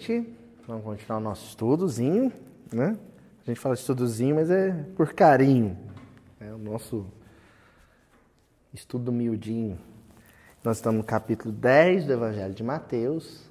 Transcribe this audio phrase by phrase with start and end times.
[0.00, 0.26] noite.
[0.66, 2.32] Vamos continuar o nosso estudozinho,
[2.72, 2.96] né?
[3.42, 5.76] A gente fala estudozinho, mas é por carinho.
[6.40, 7.06] É o nosso
[8.72, 9.78] estudo miudinho.
[10.64, 13.50] Nós estamos no capítulo 10 do Evangelho de Mateus,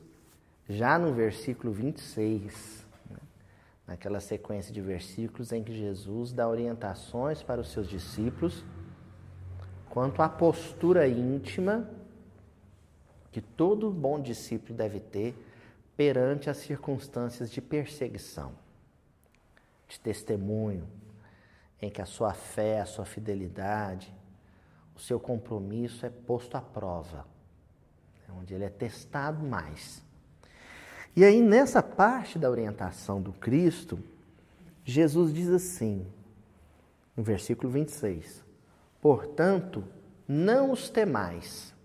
[0.67, 3.17] já no versículo 26, né?
[3.85, 8.65] naquela sequência de versículos em que Jesus dá orientações para os seus discípulos
[9.87, 11.87] quanto à postura íntima
[13.31, 15.35] que todo bom discípulo deve ter
[15.99, 18.53] perante as circunstâncias de perseguição,
[19.85, 20.87] de testemunho,
[21.81, 24.09] em que a sua fé, a sua fidelidade,
[24.95, 27.25] o seu compromisso é posto à prova,
[28.25, 30.01] é onde ele é testado mais.
[31.17, 33.99] E aí, nessa parte da orientação do Cristo,
[34.85, 36.07] Jesus diz assim,
[37.13, 38.41] no versículo 26,
[39.01, 39.83] Portanto,
[40.25, 41.75] não os temais,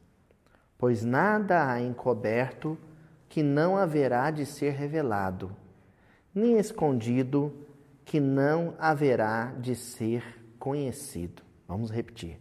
[0.78, 2.78] pois nada há encoberto
[3.34, 5.50] que não haverá de ser revelado,
[6.32, 7.52] nem escondido
[8.04, 11.42] que não haverá de ser conhecido.
[11.66, 12.38] Vamos repetir.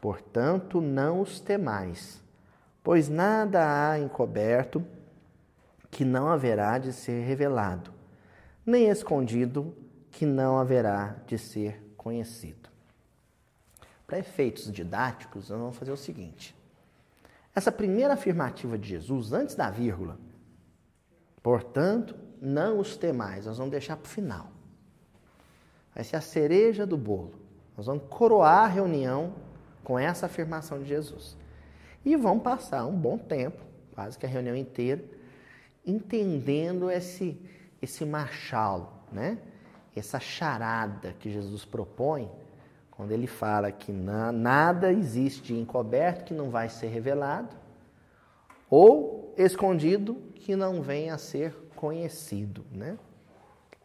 [0.00, 2.22] Portanto, não os temais,
[2.80, 4.86] pois nada há encoberto
[5.90, 7.92] que não haverá de ser revelado,
[8.64, 9.74] nem escondido
[10.12, 12.68] que não haverá de ser conhecido.
[14.06, 16.54] Para efeitos didáticos, nós vamos fazer o seguinte:
[17.58, 20.18] essa primeira afirmativa de Jesus, antes da vírgula,
[21.42, 24.52] portanto, não os temais, nós vamos deixar para o final.
[25.94, 27.34] Vai ser a cereja do bolo.
[27.76, 29.34] Nós vamos coroar a reunião
[29.82, 31.36] com essa afirmação de Jesus.
[32.04, 33.60] E vamos passar um bom tempo,
[33.92, 35.04] quase que a reunião inteira,
[35.84, 37.40] entendendo esse,
[37.82, 39.38] esse machalo, né?
[39.96, 42.30] essa charada que Jesus propõe
[42.98, 47.54] quando ele fala que na, nada existe encoberto que não vai ser revelado,
[48.68, 52.98] ou escondido que não venha a ser conhecido, né?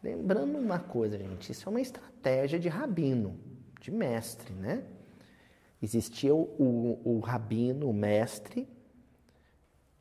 [0.02, 3.40] Lembrando uma coisa, gente, isso é uma estratégia de rabino,
[3.79, 4.84] de mestre, né?
[5.79, 8.68] Existia o, o, o rabino, o mestre,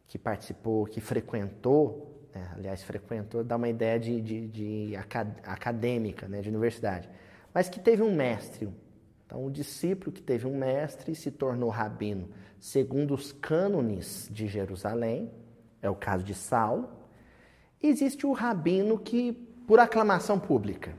[0.07, 2.51] que participou, que frequentou, né?
[2.55, 6.41] aliás, frequentou, dá uma ideia de, de, de acadêmica, né?
[6.41, 7.11] de universidade,
[7.53, 8.73] mas que teve um mestre,
[9.33, 12.29] então, o discípulo que teve um mestre se tornou rabino
[12.61, 15.33] segundo os cânones de Jerusalém,
[15.81, 16.91] é o caso de Saulo.
[17.83, 19.33] E existe o rabino que,
[19.67, 20.95] por aclamação pública,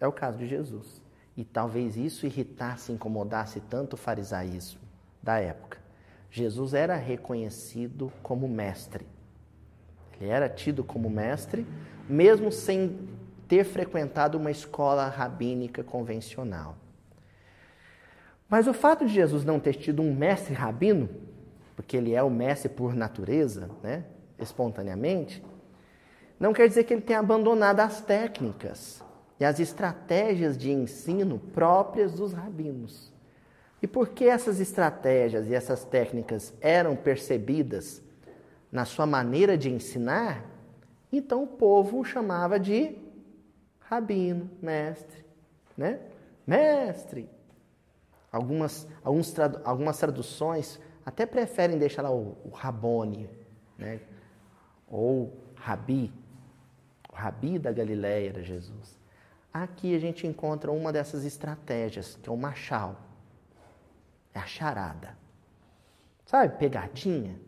[0.00, 1.00] é o caso de Jesus.
[1.36, 4.80] E talvez isso irritasse, incomodasse tanto o farisaísmo
[5.22, 5.78] da época.
[6.28, 9.06] Jesus era reconhecido como mestre.
[10.20, 11.64] Ele era tido como mestre,
[12.08, 13.08] mesmo sem
[13.46, 16.79] ter frequentado uma escola rabínica convencional.
[18.50, 21.08] Mas o fato de Jesus não ter tido um mestre rabino,
[21.76, 24.04] porque ele é o mestre por natureza, né,
[24.40, 25.42] espontaneamente,
[26.38, 29.04] não quer dizer que ele tenha abandonado as técnicas
[29.38, 33.12] e as estratégias de ensino próprias dos rabinos.
[33.80, 38.02] E porque essas estratégias e essas técnicas eram percebidas
[38.72, 40.44] na sua maneira de ensinar,
[41.12, 42.96] então o povo o chamava de
[43.80, 45.24] rabino, mestre,
[45.76, 46.00] né?
[46.46, 47.28] Mestre,
[48.30, 53.28] Algumas, alguns, algumas traduções até preferem deixar lá o, o Rabone,
[53.76, 54.00] né?
[54.86, 56.12] ou Rabi,
[57.10, 58.98] o Rabi da Galileia era Jesus.
[59.52, 63.00] Aqui a gente encontra uma dessas estratégias, que é o machal,
[64.32, 65.16] é a charada.
[66.24, 67.40] Sabe, pegadinha?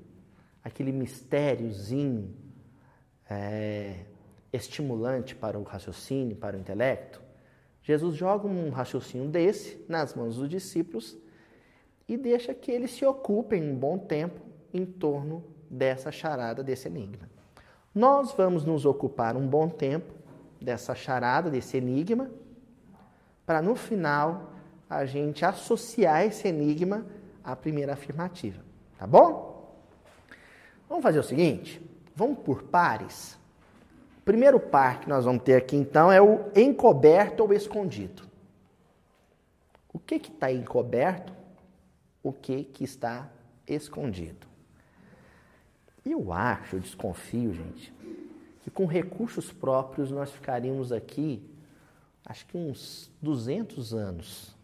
[0.65, 2.37] Aquele mistériozinho
[3.31, 4.05] é,
[4.53, 7.22] estimulante para o raciocínio, para o intelecto.
[7.83, 11.17] Jesus joga um raciocínio desse nas mãos dos discípulos
[12.09, 14.41] e deixa que eles se ocupem um bom tempo
[14.73, 17.29] em torno dessa charada, desse enigma.
[17.95, 20.13] Nós vamos nos ocupar um bom tempo
[20.61, 22.31] dessa charada, desse enigma,
[23.45, 24.53] para no final
[24.89, 27.05] a gente associar esse enigma
[27.43, 28.63] à primeira afirmativa.
[28.97, 29.77] Tá bom?
[30.89, 31.83] Vamos fazer o seguinte:
[32.15, 33.39] vamos por pares.
[34.25, 38.23] Primeiro par que nós vamos ter aqui então é o encoberto ou escondido.
[39.93, 41.33] O que está encoberto?
[42.23, 43.29] O que, que está
[43.67, 44.47] escondido?
[46.05, 47.93] Eu acho, eu desconfio, gente,
[48.63, 51.43] que com recursos próprios nós ficaríamos aqui,
[52.25, 54.57] acho que uns 200 anos.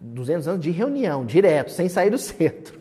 [0.00, 2.80] 200 anos de reunião, direto, sem sair do centro.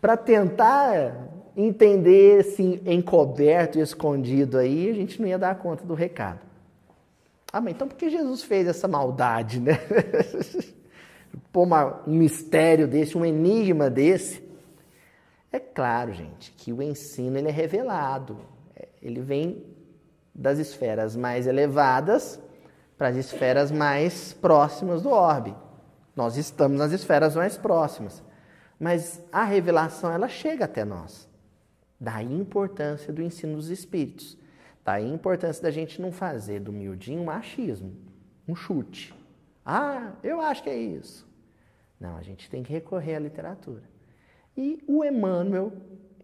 [0.00, 1.28] Para tentar
[1.60, 6.38] entender esse encoberto e escondido aí, a gente não ia dar conta do recado.
[7.52, 9.72] Ah, mas então por que Jesus fez essa maldade, né?
[11.52, 14.40] Uma, um mistério desse, um enigma desse.
[15.50, 18.38] É claro, gente, que o ensino ele é revelado.
[19.02, 19.64] Ele vem
[20.32, 22.40] das esferas mais elevadas
[22.96, 25.52] para as esferas mais próximas do orbe.
[26.14, 28.22] Nós estamos nas esferas mais próximas.
[28.78, 31.27] Mas a revelação ela chega até nós.
[32.00, 34.38] Daí a importância do ensino dos espíritos.
[34.84, 37.94] Daí a importância da gente não fazer do miudinho um machismo,
[38.46, 39.14] um chute.
[39.64, 41.28] Ah, eu acho que é isso.
[42.00, 43.82] Não, a gente tem que recorrer à literatura.
[44.56, 45.72] E o Emmanuel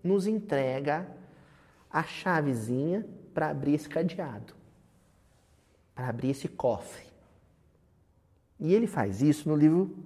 [0.02, 1.06] nos entrega
[1.90, 4.54] a chavezinha para abrir esse cadeado,
[5.94, 7.06] para abrir esse cofre.
[8.58, 9.96] E ele faz isso no livro,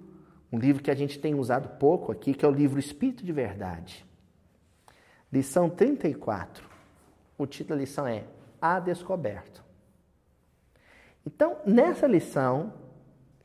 [0.51, 3.31] um livro que a gente tem usado pouco aqui, que é o livro Espírito de
[3.31, 4.05] Verdade.
[5.31, 6.67] Lição 34.
[7.37, 8.25] O título da lição é
[8.59, 9.63] A Descoberto.
[11.25, 12.73] Então, nessa lição,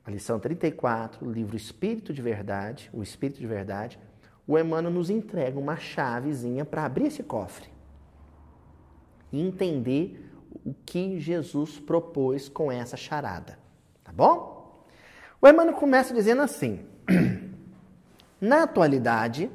[0.05, 3.99] a lição 34, o livro Espírito de Verdade, o Espírito de Verdade,
[4.47, 7.69] o Emmanuel nos entrega uma chavezinha para abrir esse cofre
[9.31, 10.31] e entender
[10.65, 13.59] o que Jesus propôs com essa charada.
[14.03, 14.87] Tá bom?
[15.41, 16.87] O Emmanuel começa dizendo assim:
[18.41, 19.51] na atualidade,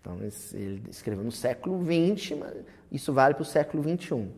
[0.00, 0.18] então
[0.54, 2.54] ele escreveu no século XX, mas
[2.90, 4.28] isso vale para o século XXI.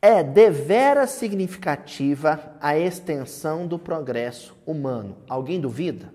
[0.00, 5.16] É devera significativa a extensão do progresso humano.
[5.28, 6.12] Alguém duvida?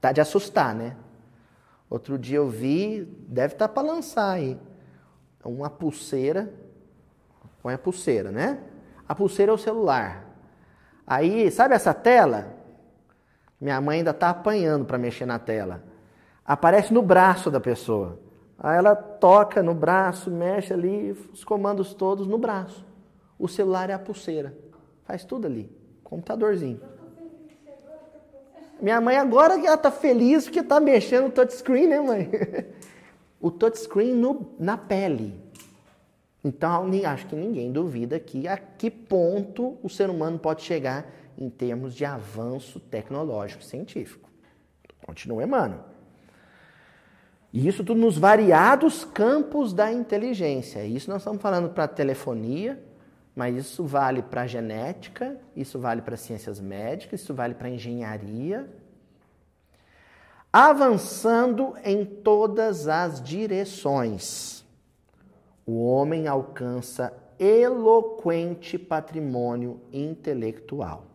[0.00, 0.96] Tá de assustar, né?
[1.90, 4.58] Outro dia eu vi, deve estar tá para lançar aí,
[5.44, 6.52] uma pulseira.
[7.62, 8.62] Põe a pulseira, né?
[9.08, 10.24] A pulseira é o celular.
[11.06, 12.54] Aí, sabe essa tela?
[13.60, 15.82] Minha mãe ainda está apanhando para mexer na tela.
[16.48, 18.18] Aparece no braço da pessoa.
[18.58, 22.86] Aí ela toca no braço, mexe ali, os comandos todos no braço.
[23.38, 24.56] O celular é a pulseira.
[25.04, 25.70] Faz tudo ali.
[26.02, 26.80] Computadorzinho.
[28.80, 32.30] Minha mãe agora ela tá feliz porque tá mexendo no touchscreen, né, mãe?
[33.38, 35.38] o touchscreen no, na pele.
[36.42, 41.04] Então, acho que ninguém duvida que a que ponto o ser humano pode chegar
[41.36, 44.30] em termos de avanço tecnológico científico.
[45.04, 45.97] Continua Emmanuel.
[47.52, 50.84] E isso tudo nos variados campos da inteligência.
[50.84, 52.82] Isso nós estamos falando para telefonia,
[53.34, 58.68] mas isso vale para genética, isso vale para ciências médicas, isso vale para engenharia.
[60.52, 64.64] Avançando em todas as direções,
[65.64, 71.06] o homem alcança eloquente patrimônio intelectual,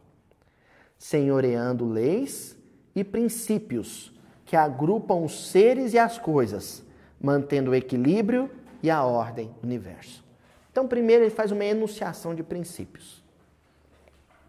[0.98, 2.56] senhoreando leis
[2.96, 4.13] e princípios
[4.46, 6.84] que agrupam os seres e as coisas,
[7.20, 8.50] mantendo o equilíbrio
[8.82, 10.24] e a ordem do universo.
[10.72, 13.24] Então, primeiro ele faz uma enunciação de princípios.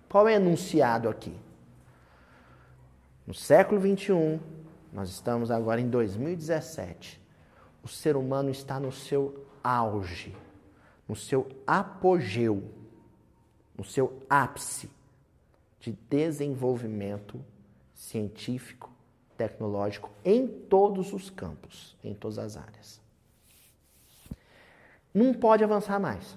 [0.08, 1.34] Qual é enunciado aqui?
[3.26, 4.38] No século 21,
[4.92, 7.20] nós estamos agora em 2017.
[7.82, 10.34] O ser humano está no seu auge,
[11.08, 12.62] no seu apogeu,
[13.76, 14.88] no seu ápice
[15.80, 17.44] de desenvolvimento
[17.92, 18.93] científico,
[19.36, 23.04] tecnológico em todos os campos, em todas as áreas
[25.14, 26.36] não pode avançar mais.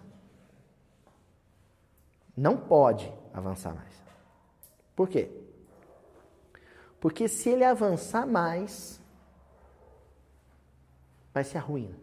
[2.35, 3.91] Não pode avançar mais.
[4.95, 5.31] Por quê?
[6.99, 9.01] Porque se ele avançar mais,
[11.33, 11.95] vai ser a ruína.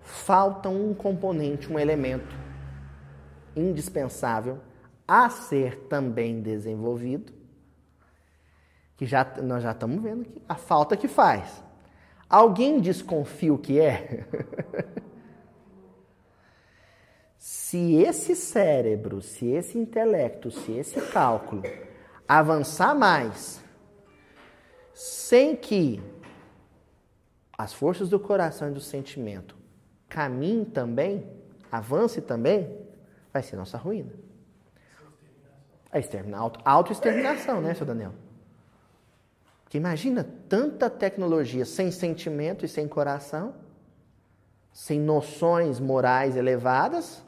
[0.00, 2.34] Falta um componente, um elemento
[3.54, 4.60] indispensável
[5.14, 7.34] a ser também desenvolvido,
[8.96, 11.62] que já, nós já estamos vendo aqui, a falta que faz.
[12.30, 14.26] Alguém desconfia o que é?
[17.36, 21.62] se esse cérebro, se esse intelecto, se esse cálculo
[22.26, 23.62] avançar mais,
[24.94, 26.02] sem que
[27.58, 29.58] as forças do coração e do sentimento
[30.08, 31.30] caminhem também,
[31.70, 32.78] avance também,
[33.30, 34.21] vai ser nossa ruína.
[35.92, 38.12] A exterminação, auto-exterminação, né, seu Daniel?
[39.62, 43.54] Porque imagina tanta tecnologia sem sentimento e sem coração,
[44.72, 47.22] sem noções morais elevadas,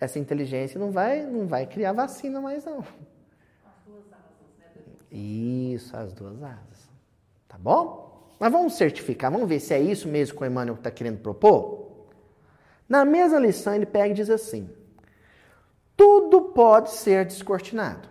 [0.00, 2.78] essa inteligência não vai, não vai criar vacina mais não.
[2.78, 4.82] As duas asas, né?
[5.10, 6.90] Isso, as duas asas.
[7.46, 8.34] Tá bom?
[8.38, 12.08] Mas vamos certificar, vamos ver se é isso mesmo que o Emmanuel está querendo propor?
[12.88, 14.70] Na mesma lição ele pega e diz assim:
[16.00, 18.08] tudo pode ser descortinado.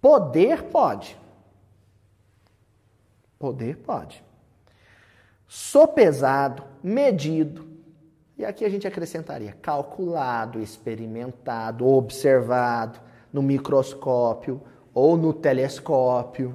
[0.00, 1.18] Poder pode.
[3.36, 4.22] Poder pode.
[5.48, 7.68] Sopesado, medido
[8.38, 13.00] E aqui a gente acrescentaria calculado, experimentado, observado
[13.32, 14.62] no microscópio
[14.94, 16.54] ou no telescópio.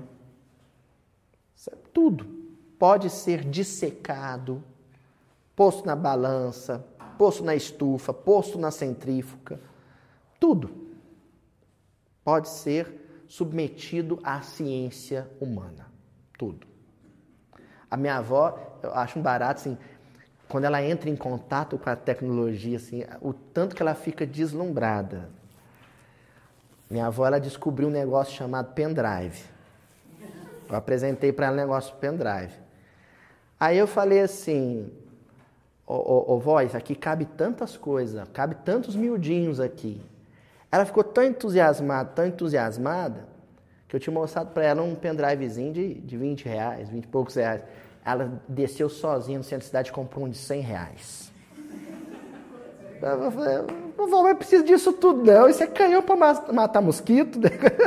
[1.92, 2.26] Tudo
[2.80, 4.64] pode ser dissecado,
[5.54, 6.82] posto na balança,
[7.18, 9.60] posto na estufa, posto na centrífuga.
[10.40, 10.86] Tudo
[12.24, 15.88] pode ser submetido à ciência humana.
[16.38, 16.66] Tudo.
[17.90, 19.78] A minha avó, eu acho um barato assim,
[20.48, 25.30] quando ela entra em contato com a tecnologia, assim, o tanto que ela fica deslumbrada.
[26.90, 29.44] Minha avó, ela descobriu um negócio chamado pendrive.
[30.70, 32.54] Eu apresentei para ela um negócio pendrive.
[33.60, 34.92] Aí eu falei assim,
[35.88, 40.02] ô, ô, voz, aqui cabe tantas coisas, cabe tantos miudinhos aqui.
[40.72, 43.26] Ela ficou tão entusiasmada, tão entusiasmada,
[43.88, 47.36] que eu tinha mostrado para ela um pendrivezinho de, de 20 reais, 20 e poucos
[47.36, 47.62] reais.
[48.04, 51.32] Ela desceu sozinha no centro da cidade e comprou um de 100 reais.
[53.02, 53.58] Eu falei,
[53.96, 56.16] vovó, mas precisa disso tudo não, isso é canhão para
[56.52, 57.40] matar mosquito.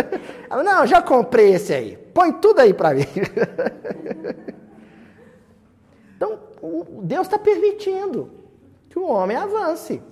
[0.49, 3.05] Ela, não, já comprei esse aí, põe tudo aí para mim.
[6.19, 6.37] Então,
[7.03, 8.31] Deus está permitindo
[8.89, 10.03] que o homem avance.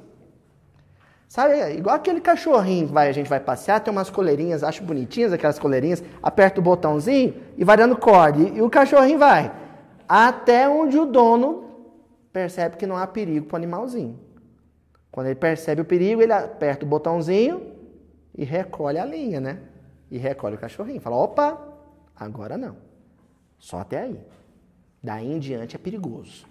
[1.29, 5.33] Sabe, igual aquele cachorrinho que vai, a gente vai passear, tem umas coleirinhas, acho bonitinhas
[5.33, 8.41] aquelas coleirinhas, aperta o botãozinho e vai dando corda.
[8.41, 9.53] E, e o cachorrinho vai
[10.09, 11.65] até onde o dono
[12.33, 14.19] percebe que não há perigo para o animalzinho.
[15.11, 17.73] Quando ele percebe o perigo, ele aperta o botãozinho
[18.35, 19.61] e recolhe a linha, né?
[20.11, 21.01] E recolhe o cachorrinho.
[21.01, 21.59] Fala, opa,
[22.15, 22.77] agora não.
[23.59, 24.21] Só até aí.
[25.07, 26.45] Daí em diante é perigoso.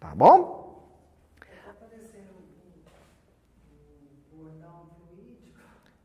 [0.00, 0.58] Tá bom?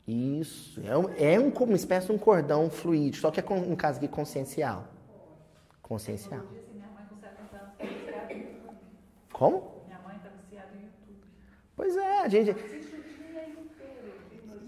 [0.07, 3.57] Isso, é, um, é um, uma espécie de um cordão fluídico, só que é com,
[3.57, 4.85] um caso aqui consciencial.
[5.81, 6.43] Consciencial.
[9.33, 9.73] Como?
[11.75, 12.55] Pois é, a gente.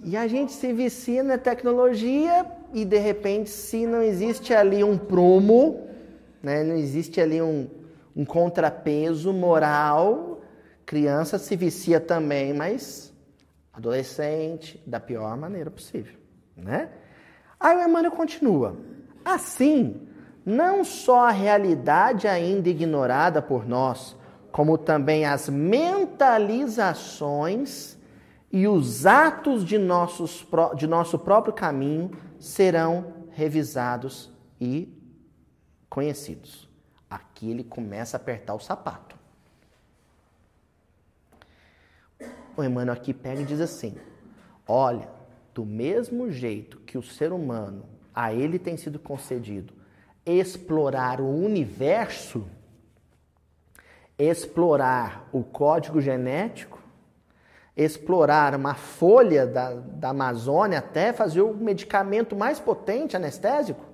[0.04, 4.98] E a gente se vicia na tecnologia e de repente, se não existe ali um
[4.98, 5.87] prumo,
[6.42, 7.68] né, não existe ali um,
[8.16, 10.42] um contrapeso moral,
[10.86, 13.14] criança se vicia também, mas
[13.74, 16.16] adolescente, da pior maneira possível,
[16.56, 16.90] né?
[17.60, 18.76] Aí o Emmanuel continua.
[19.24, 20.08] Assim,
[20.46, 24.16] não só a realidade ainda ignorada por nós,
[24.52, 27.98] como também as mentalizações
[28.52, 34.97] e os atos de, nossos, de nosso próprio caminho serão revisados e
[35.90, 36.68] conhecidos.
[37.10, 39.18] Aqui ele começa a apertar o sapato.
[42.58, 43.96] o Emmanuel aqui pega e diz assim:
[44.68, 45.08] olha,
[45.54, 49.74] do mesmo jeito que o ser humano, a ele tem sido concedido
[50.26, 52.46] explorar o universo,
[54.20, 56.80] explorar o código genético,
[57.78, 63.86] explorar uma folha da, da Amazônia até fazer o medicamento mais potente anestésico,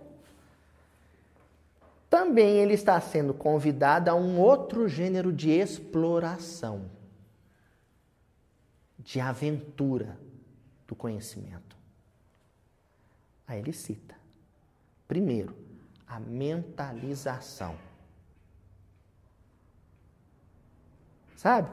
[2.13, 6.91] também ele está sendo convidado a um outro gênero de exploração
[9.00, 10.20] de aventura
[10.86, 11.75] do conhecimento.
[13.48, 14.15] Aí ele cita:
[15.08, 15.55] primeiro,
[16.08, 17.75] a mentalização.
[21.36, 21.72] Sabe?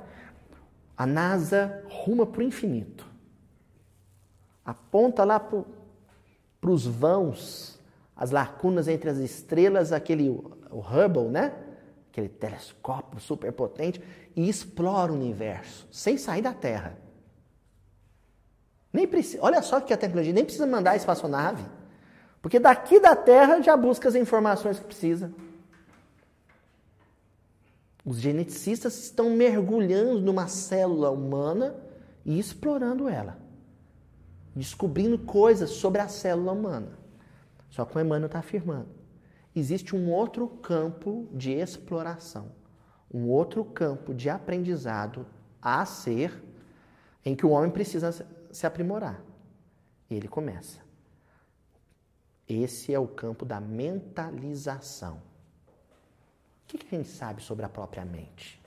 [0.96, 3.06] A NASA ruma para o infinito.
[4.64, 7.79] Aponta lá para os vãos,
[8.20, 11.54] as lacunas entre as estrelas, aquele o Hubble, né?
[12.10, 14.02] Aquele telescópio super potente,
[14.36, 16.98] e explora o universo, sem sair da Terra.
[18.92, 21.64] Nem precisa, olha só que a tecnologia nem precisa mandar a espaçonave.
[22.42, 25.32] Porque daqui da Terra já busca as informações que precisa.
[28.04, 31.74] Os geneticistas estão mergulhando numa célula humana
[32.24, 33.38] e explorando ela.
[34.54, 37.00] Descobrindo coisas sobre a célula humana.
[37.70, 38.88] Só que o Emmanuel está afirmando.
[39.54, 42.52] Existe um outro campo de exploração.
[43.12, 45.26] Um outro campo de aprendizado
[45.62, 46.42] a ser
[47.24, 49.22] em que o homem precisa se aprimorar.
[50.08, 50.80] E ele começa.
[52.48, 55.16] Esse é o campo da mentalização.
[55.16, 58.60] O que, a gente sabe sobre a própria mente?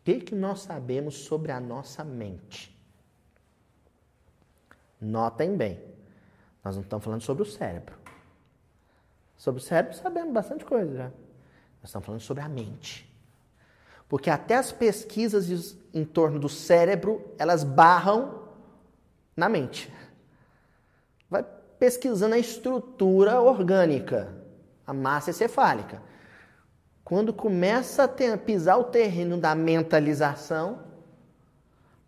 [0.00, 2.71] O que, que nós sabemos sobre a nossa mente?
[5.02, 5.82] Notem bem,
[6.64, 7.96] nós não estamos falando sobre o cérebro.
[9.36, 11.04] Sobre o cérebro sabemos bastante coisa já.
[11.04, 13.12] Nós estamos falando sobre a mente.
[14.08, 18.42] Porque até as pesquisas em torno do cérebro, elas barram
[19.36, 19.92] na mente.
[21.28, 21.44] Vai
[21.80, 24.32] pesquisando a estrutura orgânica,
[24.86, 26.00] a massa encefálica.
[27.02, 30.91] Quando começa a ter, pisar o terreno da mentalização,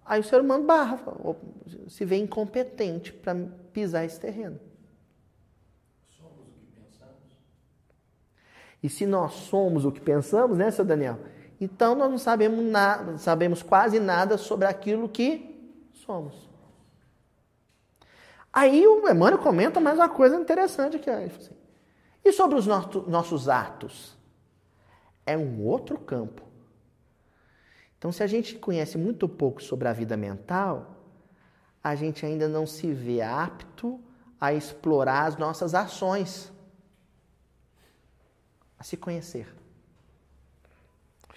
[0.05, 1.01] aí o ser humano barra,
[1.89, 3.35] se vê incompetente para
[3.73, 4.61] pisar esse terreno.
[6.17, 7.39] Somos o que pensamos.
[8.83, 11.19] E se nós somos o que pensamos, né, seu Daniel?
[11.61, 16.51] Então nós não sabemos nada, sabemos quase nada sobre aquilo que somos.
[18.53, 21.11] Aí o Emmanuel comenta mais uma coisa interessante aqui.
[21.11, 21.55] Assim,
[22.25, 24.17] e sobre os nossos atos?
[25.27, 26.43] É um outro campo.
[28.05, 30.95] Então, se a gente conhece muito pouco sobre a vida mental,
[31.83, 33.99] a gente ainda não se vê apto
[34.39, 36.53] a explorar as nossas ações,
[38.79, 39.49] a se conhecer.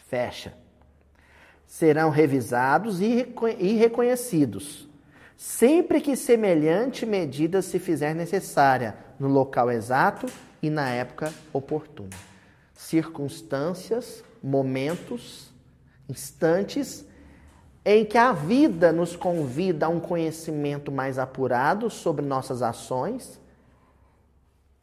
[0.10, 0.58] Fecha.
[1.66, 3.34] Serão revisados e
[3.78, 4.90] reconhecidos,
[5.38, 10.28] sempre que semelhante medida se fizer necessária, no local exato
[10.62, 12.18] e na época oportuna.
[12.74, 15.47] Circunstâncias, momentos,
[16.10, 17.06] instantes
[17.84, 23.40] em que a vida nos convida a um conhecimento mais apurado sobre nossas ações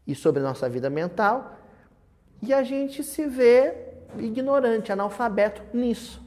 [0.06, 1.58] e sobre nossa vida mental,
[2.40, 3.74] e a gente se vê
[4.18, 6.22] ignorante, analfabeto nisso.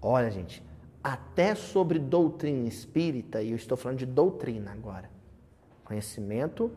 [0.00, 0.62] Olha, gente,
[1.04, 5.10] até sobre doutrina espírita, e eu estou falando de doutrina agora,
[5.84, 6.70] conhecimento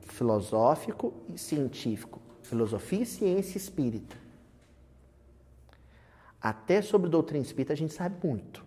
[0.00, 4.16] filosófico e científico, filosofia e ciência espírita.
[6.40, 8.64] Até sobre doutrina espírita a gente sabe muito.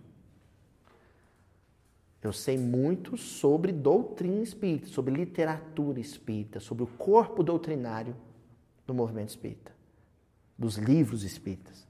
[2.22, 8.14] Eu sei muito sobre doutrina espírita, sobre literatura espírita, sobre o corpo doutrinário
[8.86, 9.72] do movimento espírita,
[10.56, 11.86] dos livros espíritas.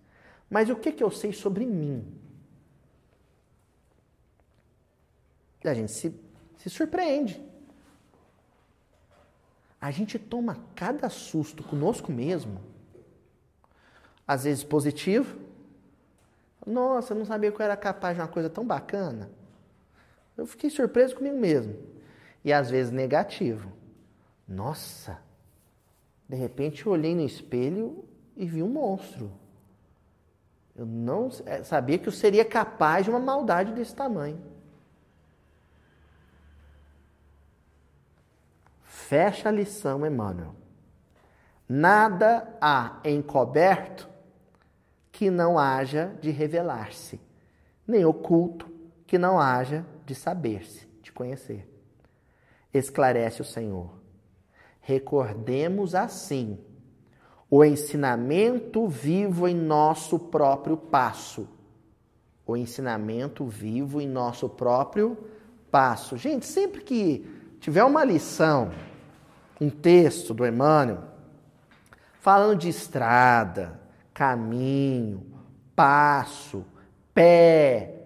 [0.49, 2.07] Mas o que, que eu sei sobre mim?
[5.63, 6.15] E a gente se,
[6.57, 7.52] se surpreende.
[9.83, 12.61] A gente toma cada susto conosco mesmo,
[14.25, 15.41] às vezes positivo.
[16.65, 19.29] Nossa, eu não sabia que eu era capaz de uma coisa tão bacana.
[20.37, 21.77] Eu fiquei surpreso comigo mesmo.
[22.45, 23.73] E às vezes negativo.
[24.47, 25.19] Nossa,
[26.29, 28.05] de repente eu olhei no espelho
[28.37, 29.33] e vi um monstro.
[30.77, 34.41] Eu não é, sabia que eu seria capaz de uma maldade desse tamanho.
[39.13, 40.55] Fecha a lição, Emmanuel.
[41.69, 44.09] Nada há encoberto
[45.11, 47.21] que não haja de revelar-se,
[47.87, 48.73] nem oculto
[49.07, 51.69] que não haja de saber-se, de conhecer.
[52.73, 53.91] Esclarece o Senhor.
[54.81, 56.59] Recordemos assim
[57.51, 61.47] o ensinamento vivo em nosso próprio passo.
[62.47, 65.19] O ensinamento vivo em nosso próprio
[65.71, 66.17] passo.
[66.17, 68.71] Gente, sempre que tiver uma lição,
[69.63, 71.05] um texto do Emmanuel,
[72.21, 73.81] falando de estrada,
[74.13, 75.25] caminho,
[75.75, 76.65] passo,
[77.15, 78.03] pé,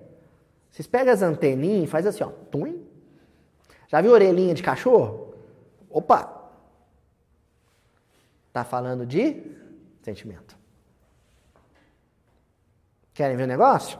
[0.77, 2.29] vocês pegam as anteninhas e faz assim, ó.
[2.51, 2.85] Tum.
[3.89, 5.35] Já viu orelhinha de cachorro?
[5.89, 6.51] Opa!
[8.53, 9.43] Tá falando de
[10.03, 10.55] sentimento.
[13.15, 13.99] Querem ver o negócio?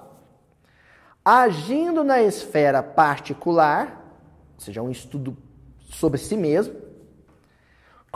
[1.25, 4.05] Agindo na esfera particular,
[4.53, 5.35] ou seja, um estudo
[5.81, 6.75] sobre si mesmo,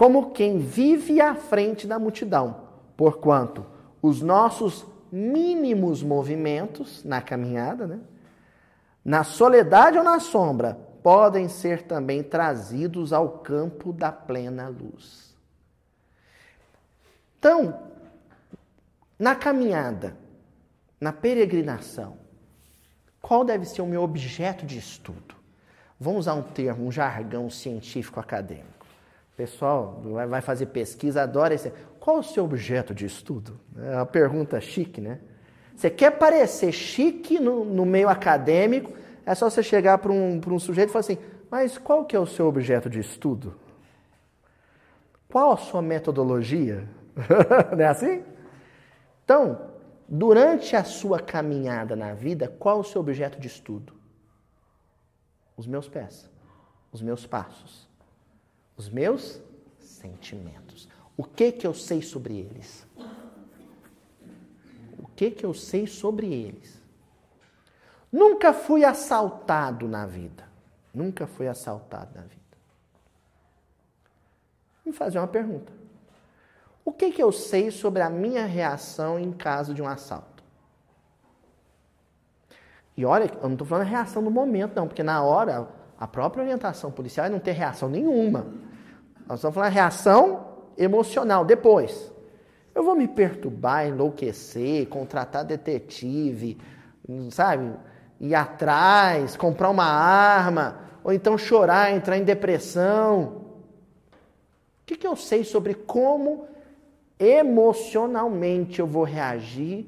[0.00, 3.66] como quem vive à frente da multidão, porquanto
[4.00, 8.00] os nossos mínimos movimentos na caminhada, né?
[9.04, 15.36] na soledade ou na sombra, podem ser também trazidos ao campo da plena luz.
[17.38, 17.78] Então,
[19.18, 20.16] na caminhada,
[20.98, 22.16] na peregrinação,
[23.20, 25.34] qual deve ser o meu objeto de estudo?
[26.00, 28.79] Vamos usar um termo, um jargão científico acadêmico.
[29.40, 31.72] Pessoal vai fazer pesquisa, adora esse.
[31.98, 33.58] Qual o seu objeto de estudo?
[33.74, 35.18] É uma pergunta chique, né?
[35.74, 38.92] Você quer parecer chique no, no meio acadêmico,
[39.24, 41.16] é só você chegar para um, um sujeito e falar assim,
[41.50, 43.54] mas qual que é o seu objeto de estudo?
[45.26, 46.86] Qual a sua metodologia?
[47.74, 48.22] Não é assim?
[49.24, 49.70] Então,
[50.06, 53.94] durante a sua caminhada na vida, qual o seu objeto de estudo?
[55.56, 56.30] Os meus pés,
[56.92, 57.89] os meus passos,
[58.80, 59.40] os meus
[59.78, 60.88] sentimentos.
[61.16, 62.88] O que que eu sei sobre eles?
[65.20, 66.80] que, que eu sei sobre eles?
[68.10, 70.44] Nunca fui assaltado na vida.
[70.94, 72.40] Nunca fui assaltado na vida.
[74.82, 75.70] Vou fazer uma pergunta.
[76.82, 80.42] O que, que eu sei sobre a minha reação em caso de um assalto?
[82.96, 86.06] E olha, eu não estou falando a reação no momento, não, porque na hora, a
[86.06, 88.46] própria orientação policial é não ter reação nenhuma.
[89.30, 90.44] Nós estamos falando reação
[90.76, 92.12] emocional, depois.
[92.74, 96.58] Eu vou me perturbar, enlouquecer, contratar detetive,
[97.30, 97.72] sabe?
[98.18, 103.44] Ir atrás, comprar uma arma, ou então chorar, entrar em depressão.
[104.82, 106.48] O que, que eu sei sobre como
[107.16, 109.86] emocionalmente eu vou reagir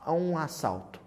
[0.00, 0.98] a um assalto?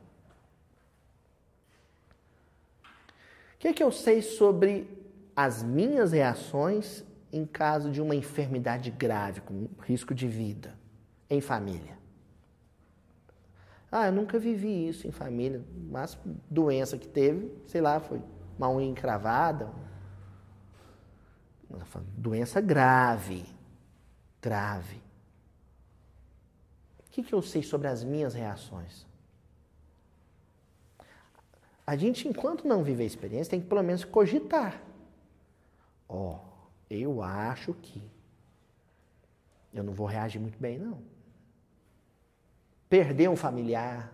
[3.56, 4.88] O que, que eu sei sobre
[5.36, 10.74] as minhas reações em caso de uma enfermidade grave, com risco de vida,
[11.30, 11.98] em família?
[13.92, 16.18] Ah, eu nunca vivi isso em família, mas
[16.50, 18.22] doença que teve, sei lá, foi
[18.58, 19.72] uma unha encravada.
[22.18, 23.46] Doença grave,
[24.42, 25.02] grave.
[27.00, 29.06] O que, que eu sei sobre as minhas reações?
[31.86, 34.82] A gente, enquanto não vive a experiência, tem que pelo menos cogitar.
[36.10, 36.47] Ó, oh,
[36.90, 38.02] eu acho que
[39.74, 41.00] eu não vou reagir muito bem, não.
[42.90, 44.12] Perder um familiar,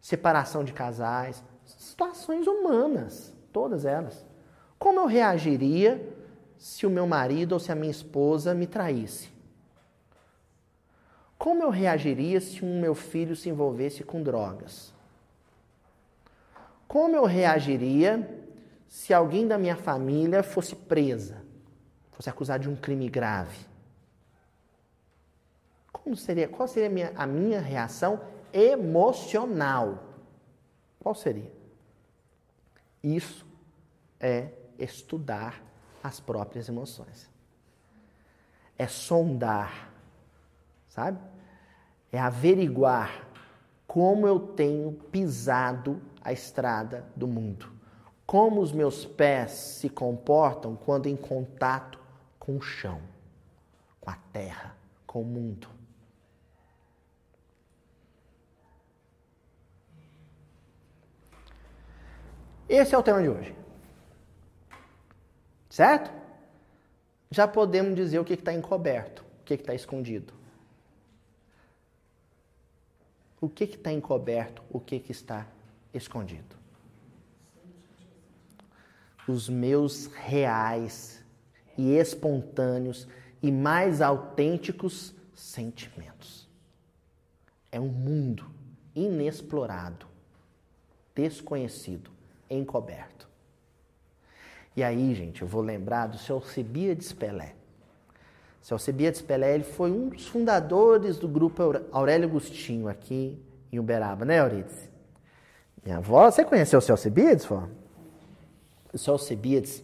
[0.00, 4.24] separação de casais, situações humanas, todas elas.
[4.78, 6.16] Como eu reagiria
[6.56, 9.30] se o meu marido ou se a minha esposa me traísse?
[11.36, 14.92] Como eu reagiria se o meu filho se envolvesse com drogas?
[16.86, 18.46] Como eu reagiria
[18.88, 21.37] se alguém da minha família fosse presa,
[22.18, 23.56] fosse acusado de um crime grave?
[25.92, 28.20] Como seria, qual seria a minha, a minha reação
[28.52, 30.02] emocional?
[30.98, 31.52] Qual seria?
[33.04, 33.46] Isso
[34.18, 35.62] é estudar
[36.02, 37.30] as próprias emoções.
[38.76, 39.92] É sondar,
[40.88, 41.20] sabe?
[42.10, 43.28] É averiguar
[43.86, 47.70] como eu tenho pisado a estrada do mundo.
[48.26, 51.97] Como os meus pés se comportam quando em contato
[52.48, 52.98] com o chão,
[54.00, 54.74] com a terra,
[55.06, 55.68] com o mundo.
[62.66, 63.54] Esse é o tema de hoje.
[65.68, 66.10] Certo?
[67.30, 70.32] Já podemos dizer o que está encoberto, o que está escondido.
[73.42, 75.46] O que está encoberto, o que, que está
[75.92, 76.56] escondido.
[79.28, 81.17] Os meus reais
[81.78, 83.06] e espontâneos
[83.40, 86.48] e mais autênticos sentimentos.
[87.70, 88.44] É um mundo
[88.94, 90.06] inexplorado,
[91.14, 92.10] desconhecido,
[92.50, 93.28] encoberto.
[94.76, 97.54] E aí, gente, eu vou lembrar do seu Alcibiades Pelé.
[98.60, 101.62] Seu Alcibiades Pelé ele foi um dos fundadores do grupo
[101.92, 103.40] Aurélio Agostinho aqui
[103.72, 104.88] em Uberaba, né, Euridice?
[105.84, 107.68] Minha avó, você conheceu o seu Alcibiades, vó?
[108.92, 109.82] O seu Alcibiades,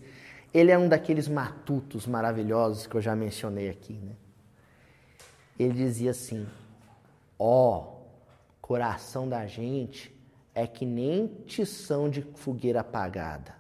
[0.55, 4.15] ele é um daqueles matutos maravilhosos que eu já mencionei aqui, né?
[5.59, 6.47] Ele dizia assim:
[7.37, 7.95] Ó, oh,
[8.63, 10.15] coração da gente
[10.55, 13.53] é que nem tição de fogueira apagada.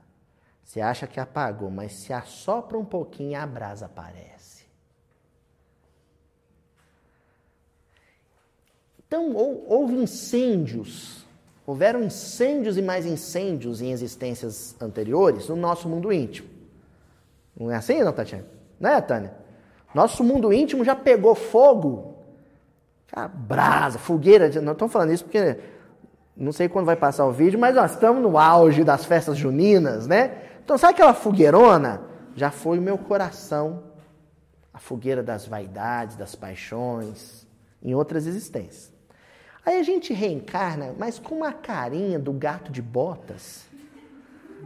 [0.62, 4.64] Você acha que apagou, mas se assopra um pouquinho, a brasa aparece.
[9.07, 11.24] Então, houve incêndios,
[11.66, 16.54] houveram incêndios e mais incêndios em existências anteriores no nosso mundo íntimo.
[17.57, 18.47] Não é assim, não, Tatiana?
[18.81, 19.35] Não é, Tânia?
[19.95, 22.19] Nosso mundo íntimo já pegou fogo,
[23.12, 24.49] a brasa, fogueira.
[24.61, 25.59] Não estou falando isso porque
[26.37, 30.07] não sei quando vai passar o vídeo, mas nós estamos no auge das festas juninas,
[30.07, 30.37] né?
[30.64, 32.03] Então, sabe aquela fogueirona?
[32.35, 33.85] Já foi o meu coração,
[34.73, 37.47] a fogueira das vaidades, das paixões,
[37.81, 38.93] em outras existências.
[39.64, 43.64] Aí a gente reencarna, mas com uma carinha do gato de botas.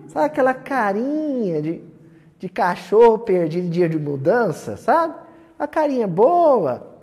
[0.09, 1.85] Sabe aquela carinha de,
[2.38, 5.14] de cachorro perdido em dia de mudança, sabe?
[5.59, 6.96] Uma carinha boa.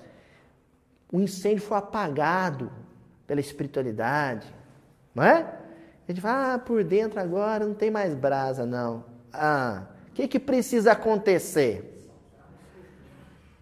[1.12, 2.72] O incêndio foi apagado
[3.28, 4.48] pela espiritualidade,
[5.14, 5.46] não é?
[6.08, 9.04] A gente fala, ah, por dentro agora não tem mais brasa, não.
[9.34, 11.92] Ah, o que, que precisa acontecer?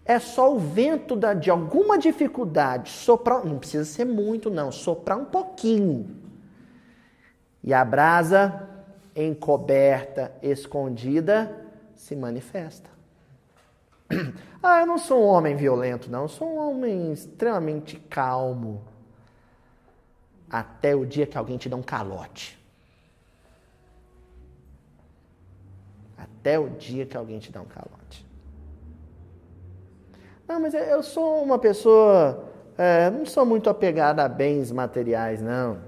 [0.04, 5.18] É só o vento da, de alguma dificuldade soprar, não precisa ser muito, não, soprar
[5.18, 6.22] um pouquinho.
[7.62, 8.68] E a brasa
[9.16, 11.63] encoberta, escondida,
[12.04, 12.90] se manifesta.
[14.66, 18.82] Ah, eu não sou um homem violento, não, eu sou um homem extremamente calmo
[20.48, 22.58] até o dia que alguém te dá um calote.
[26.16, 28.26] Até o dia que alguém te dá um calote.
[30.48, 35.78] Não, mas eu sou uma pessoa, é, não sou muito apegada a bens materiais, não.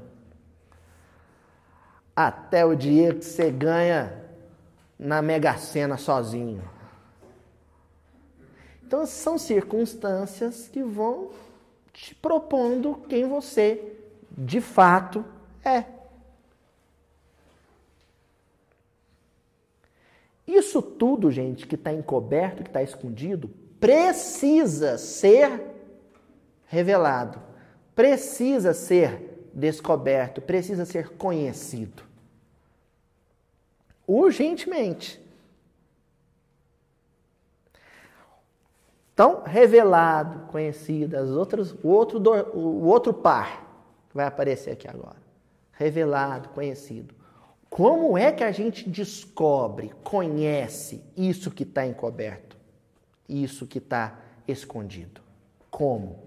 [2.14, 4.25] Até o dia que você ganha
[4.98, 6.62] na Mega Sena sozinho.
[8.86, 11.30] Então, são circunstâncias que vão
[11.92, 13.94] te propondo quem você
[14.30, 15.24] de fato
[15.64, 15.84] é.
[20.46, 25.60] Isso tudo, gente, que está encoberto, que está escondido, precisa ser
[26.66, 27.40] revelado,
[27.94, 32.05] precisa ser descoberto, precisa ser conhecido.
[34.06, 35.20] Urgentemente.
[39.12, 42.18] Então, revelado, conhecido, as outras, o, outro,
[42.54, 43.64] o outro par
[44.10, 45.16] que vai aparecer aqui agora.
[45.72, 47.14] Revelado, conhecido.
[47.70, 52.56] Como é que a gente descobre, conhece isso que está encoberto?
[53.28, 55.20] Isso que está escondido?
[55.70, 56.18] Como?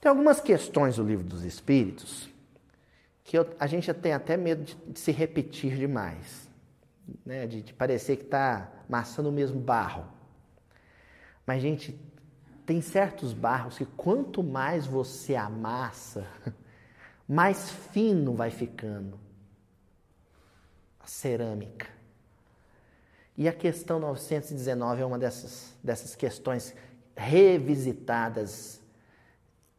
[0.00, 2.28] Tem algumas questões do livro dos Espíritos
[3.24, 6.48] que eu, a gente tem até medo de, de se repetir demais,
[7.24, 7.46] né?
[7.46, 10.04] de, de parecer que está amassando o mesmo barro.
[11.46, 11.98] Mas, gente,
[12.64, 16.26] tem certos barros que quanto mais você amassa,
[17.28, 19.18] mais fino vai ficando
[21.00, 21.88] a cerâmica.
[23.36, 26.74] E a questão 919 é uma dessas, dessas questões
[27.16, 28.80] revisitadas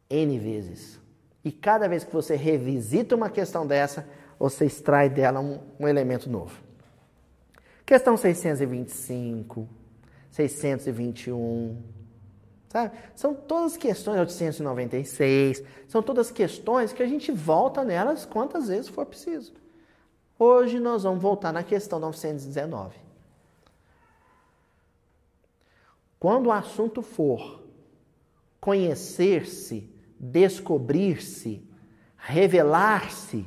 [0.10, 1.00] N vezes.
[1.44, 4.08] E cada vez que você revisita uma questão dessa,
[4.40, 6.62] você extrai dela um, um elemento novo.
[7.86, 9.68] Questão 625,
[10.32, 11.82] 621,
[12.70, 12.98] sabe?
[13.14, 19.06] São todas questões, 896, são todas questões que a gente volta nelas quantas vezes for
[19.06, 19.54] preciso.
[20.40, 22.98] Hoje nós vamos voltar na questão 919.
[26.20, 27.62] Quando o assunto for
[28.62, 29.93] conhecer-se,
[30.24, 31.62] descobrir-se,
[32.16, 33.46] revelar-se,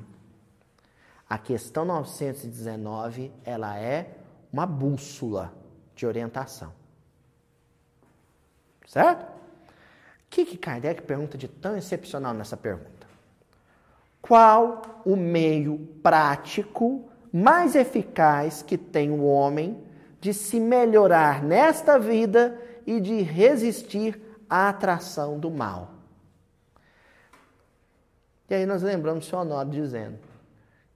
[1.29, 4.15] a questão 919, ela é
[4.53, 5.53] uma bússola
[5.95, 6.73] de orientação.
[8.87, 9.25] Certo?
[9.25, 13.07] O que, que Kardec pergunta de tão excepcional nessa pergunta?
[14.21, 19.83] Qual o meio prático mais eficaz que tem o homem
[20.21, 25.96] de se melhorar nesta vida e de resistir à atração do mal?
[28.49, 30.19] E aí nós lembramos o seu Honório dizendo,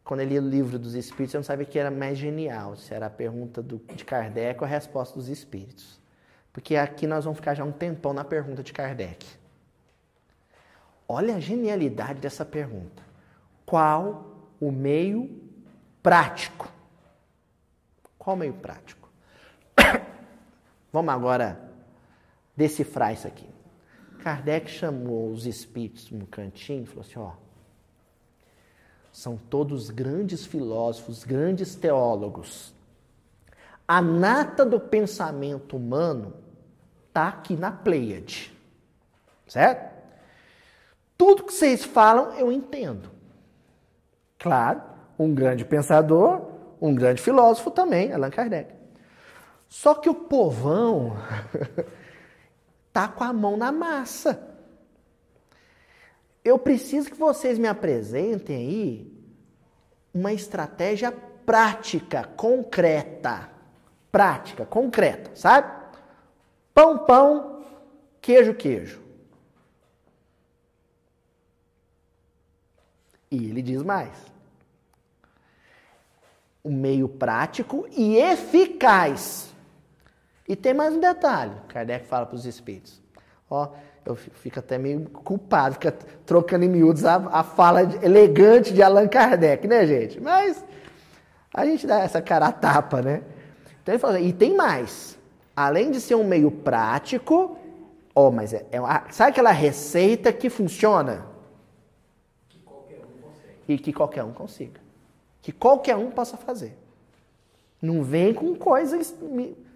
[0.05, 2.95] quando ele lia o livro dos Espíritos, eu não sabia que era mais genial, se
[2.95, 6.01] era a pergunta do, de Kardec ou a resposta dos Espíritos.
[6.53, 9.27] Porque aqui nós vamos ficar já um tempão na pergunta de Kardec.
[11.09, 13.03] Olha a genialidade dessa pergunta.
[13.67, 15.41] Qual o meio
[16.03, 16.69] prático?
[18.19, 19.09] Qual o meio prático?
[20.93, 21.61] Vamos agora
[22.57, 23.49] decifrar isso aqui.
[24.23, 27.33] Kardec chamou os espíritos no cantinho e falou assim: ó,
[29.13, 32.75] são todos grandes filósofos, grandes teólogos.
[33.87, 36.35] A nata do pensamento humano
[37.09, 38.57] está aqui na Pleiade.
[39.49, 39.91] Certo?
[41.19, 43.11] Tudo que vocês falam eu entendo.
[44.39, 44.81] Claro,
[45.19, 46.41] um grande pensador,
[46.81, 48.73] um grande filósofo também, Allan Kardec.
[49.69, 51.17] Só que o povão
[52.93, 54.49] tá com a mão na massa.
[56.45, 59.21] Eu preciso que vocês me apresentem aí
[60.13, 63.51] uma estratégia prática, concreta.
[64.11, 65.71] Prática, concreta, sabe?
[66.75, 67.65] Pão, pão,
[68.21, 69.01] queijo, queijo.
[73.31, 74.11] E ele diz mais.
[76.65, 79.50] O meio prático e eficaz.
[80.51, 83.01] E tem mais um detalhe, Kardec fala para os espíritos.
[83.49, 83.69] Ó,
[84.05, 85.93] eu fico até meio culpado, fica
[86.27, 90.19] trocando em miúdos a, a fala elegante de Allan Kardec, né, gente?
[90.19, 90.65] Mas
[91.55, 93.23] a gente dá essa cara a tapa, né?
[93.81, 95.17] Então ele fala, e tem mais.
[95.55, 97.57] Além de ser um meio prático,
[98.13, 101.27] ó, mas é, é uma, sabe aquela receita que funciona?
[102.49, 103.73] Que qualquer um.
[103.73, 104.81] E que qualquer um consiga.
[105.43, 106.77] Que qualquer um possa fazer.
[107.81, 109.15] Não vem com coisas,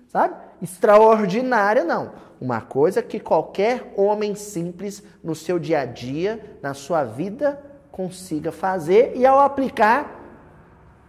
[0.08, 0.34] sabe?
[0.62, 7.02] Extraordinária, não uma coisa que qualquer homem simples no seu dia a dia, na sua
[7.02, 7.58] vida,
[7.90, 10.20] consiga fazer e ao aplicar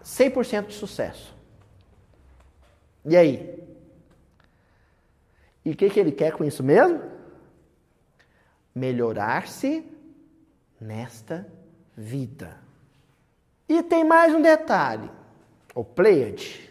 [0.04, 1.36] 100% de sucesso.
[3.04, 3.64] E aí?
[5.64, 7.02] E o que, que ele quer com isso mesmo?
[8.74, 9.86] Melhorar-se
[10.80, 11.46] nesta
[11.98, 12.58] vida.
[13.68, 15.10] E tem mais um detalhe.
[15.74, 16.70] O Pleiade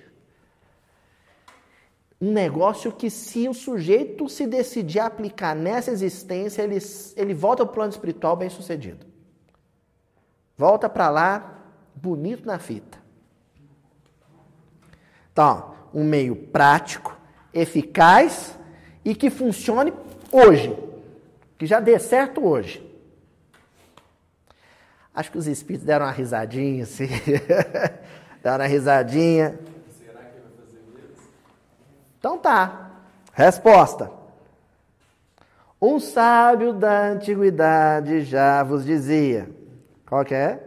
[2.24, 6.78] um negócio que, se o sujeito se decidir aplicar nessa existência, ele,
[7.16, 9.04] ele volta ao plano espiritual bem sucedido.
[10.56, 11.58] Volta para lá,
[11.94, 12.98] bonito na fita.
[15.32, 17.14] Então, um meio prático,
[17.52, 18.58] eficaz
[19.04, 19.92] e que funcione
[20.32, 20.74] hoje,
[21.58, 22.82] que já dê certo hoje.
[25.14, 27.06] Acho que os espíritos deram uma risadinha, assim.
[28.42, 29.58] deram uma risadinha.
[29.98, 31.16] Será que vai fazer mesmo?
[32.24, 32.90] Então tá.
[33.34, 34.10] Resposta.
[35.78, 39.50] Um sábio da antiguidade já vos dizia.
[40.06, 40.58] Qual que é?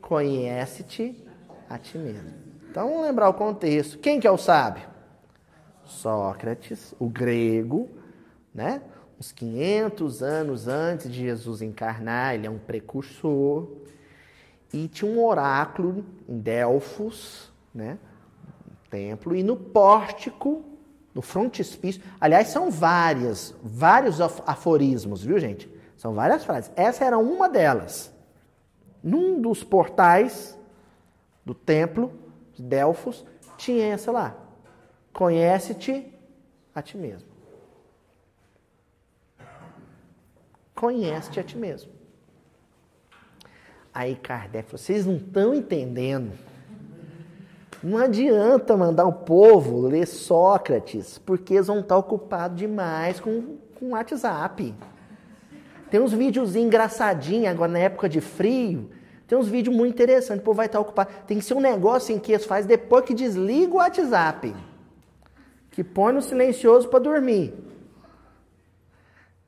[0.00, 1.22] Conhece-te
[1.68, 2.32] a ti mesmo.
[2.70, 3.98] Então vamos lembrar o contexto.
[3.98, 4.88] Quem que é o sábio?
[5.84, 7.90] Sócrates, o grego,
[8.54, 8.80] né?
[9.20, 13.68] Uns 500 anos antes de Jesus encarnar, ele é um precursor.
[14.72, 17.98] E tinha um oráculo em Delfos, né?
[18.92, 20.62] Templo, e no pórtico,
[21.14, 22.02] no frontispício.
[22.20, 25.72] Aliás, são várias, vários aforismos, viu, gente?
[25.96, 26.70] São várias frases.
[26.76, 28.12] Essa era uma delas.
[29.02, 30.58] Num dos portais
[31.42, 32.12] do templo
[32.52, 33.24] de Delfos,
[33.56, 34.36] tinha essa lá.
[35.10, 36.12] Conhece-te
[36.74, 37.28] a ti mesmo.
[40.74, 41.90] Conhece-te a ti mesmo.
[43.94, 46.51] Aí Kardec falou: vocês não estão entendendo.
[47.82, 53.90] Não adianta mandar o povo ler Sócrates, porque eles vão estar ocupados demais com, com
[53.90, 54.74] WhatsApp.
[55.90, 58.88] Tem uns vídeos engraçadinhos agora na época de frio.
[59.26, 60.40] Tem uns vídeos muito interessantes.
[60.40, 61.10] O povo vai estar ocupado.
[61.26, 64.54] Tem que ser um negócio em que eles fazem depois que desliga o WhatsApp.
[65.70, 67.52] Que põe no silencioso para dormir.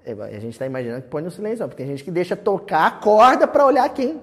[0.05, 2.87] É, a gente está imaginando que põe no silêncio, porque tem gente que deixa tocar,
[2.87, 4.21] acorda para olhar quem,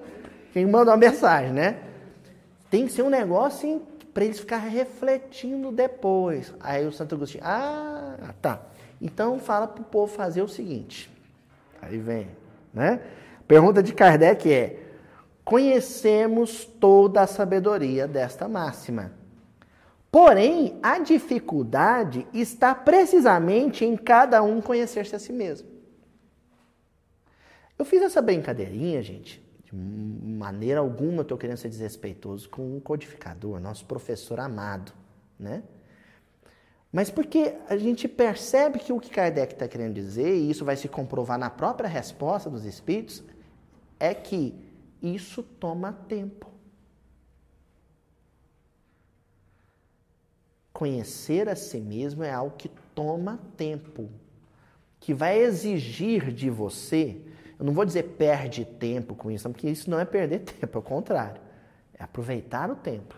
[0.52, 1.78] quem manda uma mensagem, né?
[2.70, 6.52] Tem que ser um negócio para eles ficarem refletindo depois.
[6.60, 8.62] Aí o Santo Agostinho, ah, tá.
[9.00, 11.10] Então fala para o povo fazer o seguinte.
[11.80, 12.28] Aí vem,
[12.72, 13.00] né?
[13.48, 14.78] Pergunta de Kardec é:
[15.44, 19.12] conhecemos toda a sabedoria desta máxima.
[20.10, 25.66] Porém, a dificuldade está precisamente em cada um conhecer-se a si mesmo.
[27.78, 29.41] Eu fiz essa brincadeirinha, gente,
[29.72, 34.92] de maneira alguma estou querendo ser desrespeitoso com um codificador, nosso professor amado,
[35.38, 35.62] né?
[36.92, 40.76] Mas porque a gente percebe que o que Kardec está querendo dizer, e isso vai
[40.76, 43.24] se comprovar na própria resposta dos espíritos,
[43.98, 44.54] é que
[45.00, 46.50] isso toma tempo.
[50.70, 54.10] Conhecer a si mesmo é algo que toma tempo,
[55.00, 57.22] que vai exigir de você
[57.62, 60.80] eu não vou dizer perde tempo com isso, porque isso não é perder tempo, é
[60.80, 61.40] o contrário.
[61.94, 63.14] É aproveitar o tempo.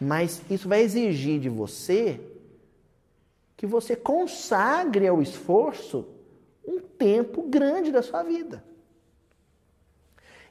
[0.00, 2.18] Mas isso vai exigir de você
[3.54, 6.08] que você consagre ao esforço
[6.66, 8.64] um tempo grande da sua vida.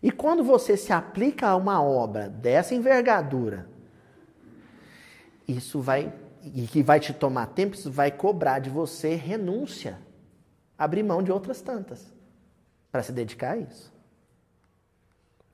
[0.04, 3.68] E quando você se aplica a uma obra dessa envergadura,
[5.48, 10.00] isso vai e que vai te tomar tempo, isso vai cobrar de você renúncia,
[10.78, 12.11] abrir mão de outras tantas
[12.92, 13.92] para se dedicar a isso.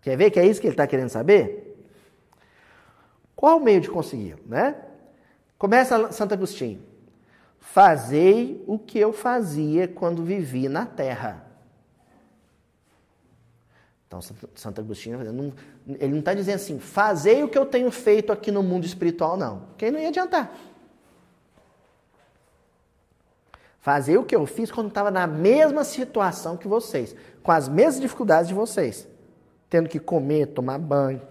[0.02, 1.78] Quer ver que é isso que ele está querendo saber?
[3.36, 4.76] Qual o meio de conseguir, né?
[5.58, 6.82] Começa Santo Agostinho.
[7.60, 11.46] Fazei o que eu fazia quando vivi na terra.
[14.08, 14.22] Então,
[14.56, 18.64] Santo Agostinho, ele não está dizendo assim, fazei o que eu tenho feito aqui no
[18.64, 19.60] mundo espiritual, não.
[19.60, 20.58] Porque não ia adiantar.
[23.80, 28.02] Fazer o que eu fiz quando estava na mesma situação que vocês, com as mesmas
[28.02, 29.08] dificuldades de vocês,
[29.70, 31.22] tendo que comer, tomar banho,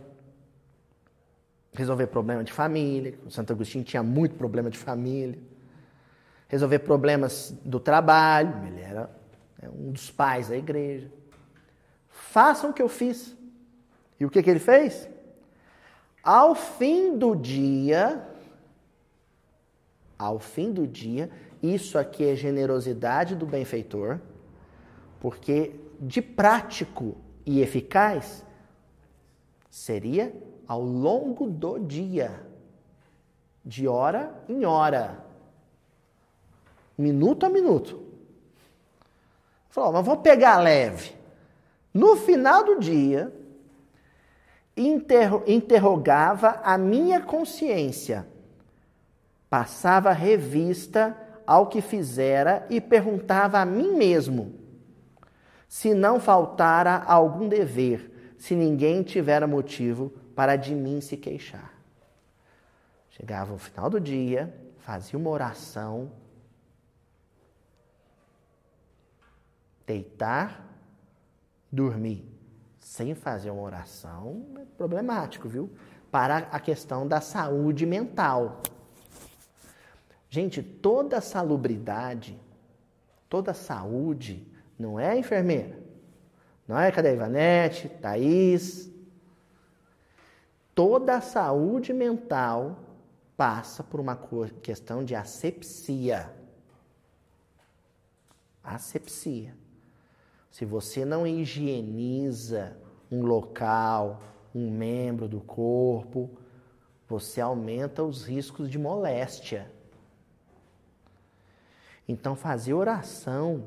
[1.72, 3.14] resolver problema de família.
[3.26, 5.38] O Santo Agostinho tinha muito problema de família.
[6.48, 9.10] Resolver problemas do trabalho, ele era
[9.60, 11.10] né, um dos pais da igreja.
[12.08, 13.36] Façam o que eu fiz.
[14.18, 15.08] E o que, que ele fez?
[16.22, 18.26] Ao fim do dia,
[20.18, 21.30] ao fim do dia,
[21.62, 24.20] isso aqui é generosidade do benfeitor,
[25.20, 28.44] porque de prático e eficaz
[29.70, 30.34] seria
[30.66, 32.44] ao longo do dia,
[33.64, 35.24] de hora em hora,
[36.96, 38.02] minuto a minuto.
[39.70, 41.14] Falou, mas vou pegar leve.
[41.92, 43.32] No final do dia,
[45.46, 48.26] interrogava a minha consciência,
[49.48, 51.16] passava revista
[51.46, 54.66] ao que fizera e perguntava a mim mesmo
[55.68, 61.72] se não faltara algum dever, se ninguém tivera motivo para de mim se queixar.
[63.10, 66.10] Chegava o final do dia, fazia uma oração,
[69.86, 70.66] deitar,
[71.70, 72.36] dormir
[72.86, 75.70] sem fazer uma oração é problemático, viu?
[76.10, 78.62] Para a questão da saúde mental.
[80.36, 82.38] Gente, toda salubridade,
[83.26, 84.46] toda saúde,
[84.78, 85.78] não é enfermeira.
[86.68, 86.92] Não é?
[86.92, 88.92] Cadê a Ivanete, Thaís?
[90.74, 92.78] Toda saúde mental
[93.34, 94.14] passa por uma
[94.60, 96.30] questão de asepsia.
[98.62, 99.56] Asepsia.
[100.50, 102.76] Se você não higieniza
[103.10, 104.20] um local,
[104.54, 106.28] um membro do corpo,
[107.08, 109.74] você aumenta os riscos de moléstia.
[112.08, 113.64] Então, fazer oração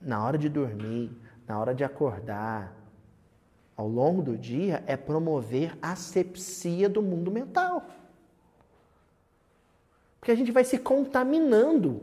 [0.00, 1.10] na hora de dormir,
[1.46, 2.72] na hora de acordar,
[3.76, 7.84] ao longo do dia, é promover a asepsia do mundo mental.
[10.20, 12.00] Porque a gente vai se contaminando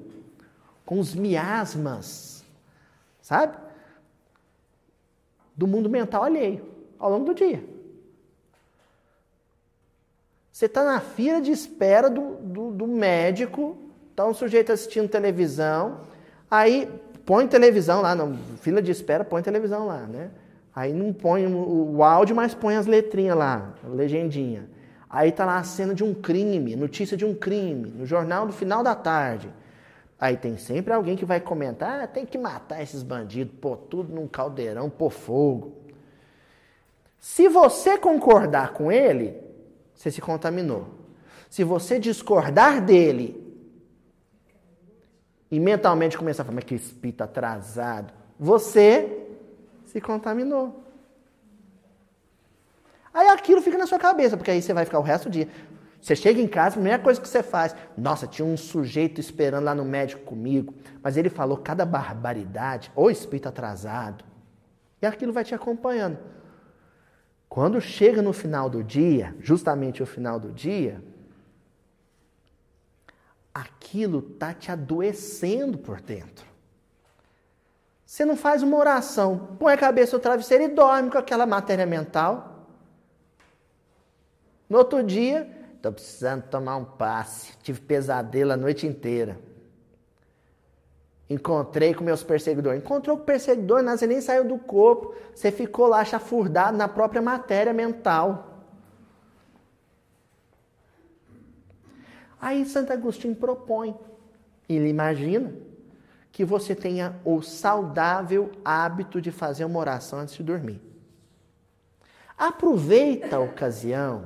[0.85, 2.43] com os miasmas,
[3.21, 3.57] sabe?
[5.55, 6.69] Do mundo mental alheio,
[6.99, 7.63] ao longo do dia.
[10.51, 13.77] Você está na fila de espera do, do, do médico,
[14.21, 16.01] está um sujeito assistindo televisão,
[16.49, 16.87] aí
[17.25, 20.29] põe televisão lá, não, fila de espera, põe televisão lá, né?
[20.75, 24.69] Aí não põe o, o áudio, mas põe as letrinhas lá, legendinha.
[25.09, 28.53] Aí tá lá a cena de um crime, notícia de um crime, no jornal do
[28.53, 29.49] final da tarde.
[30.19, 34.13] Aí tem sempre alguém que vai comentar, ah, tem que matar esses bandidos, pôr tudo
[34.13, 35.73] num caldeirão, pôr fogo.
[37.19, 39.35] Se você concordar com ele,
[39.93, 40.87] você se contaminou.
[41.49, 43.40] Se você discordar dele
[45.51, 49.27] e mentalmente começar a falar, mas que espírito atrasado, você
[49.85, 50.81] se contaminou.
[53.13, 55.49] Aí aquilo fica na sua cabeça, porque aí você vai ficar o resto do dia.
[56.01, 59.65] Você chega em casa, a primeira coisa que você faz, nossa, tinha um sujeito esperando
[59.65, 60.73] lá no médico comigo,
[61.03, 64.23] mas ele falou cada barbaridade, ou espírito atrasado.
[65.01, 66.17] E aquilo vai te acompanhando.
[67.49, 71.03] Quando chega no final do dia, justamente o final do dia,
[73.53, 76.45] aquilo está te adoecendo por dentro.
[78.05, 81.85] Você não faz uma oração, põe a cabeça no travesseiro e dorme com aquela matéria
[81.85, 82.67] mental.
[84.69, 87.53] No outro dia, estou precisando tomar um passe.
[87.63, 89.39] Tive pesadelo a noite inteira.
[91.29, 92.81] Encontrei com meus perseguidores.
[92.81, 95.15] Encontrou com o perseguidor, não, você nem saiu do corpo.
[95.33, 98.50] Você ficou lá chafurdado na própria matéria mental.
[102.41, 103.95] Aí Santo Agostinho propõe.
[104.67, 105.53] Ele imagina
[106.31, 110.81] que você tenha o saudável hábito de fazer uma oração antes de dormir.
[112.37, 114.25] Aproveita a ocasião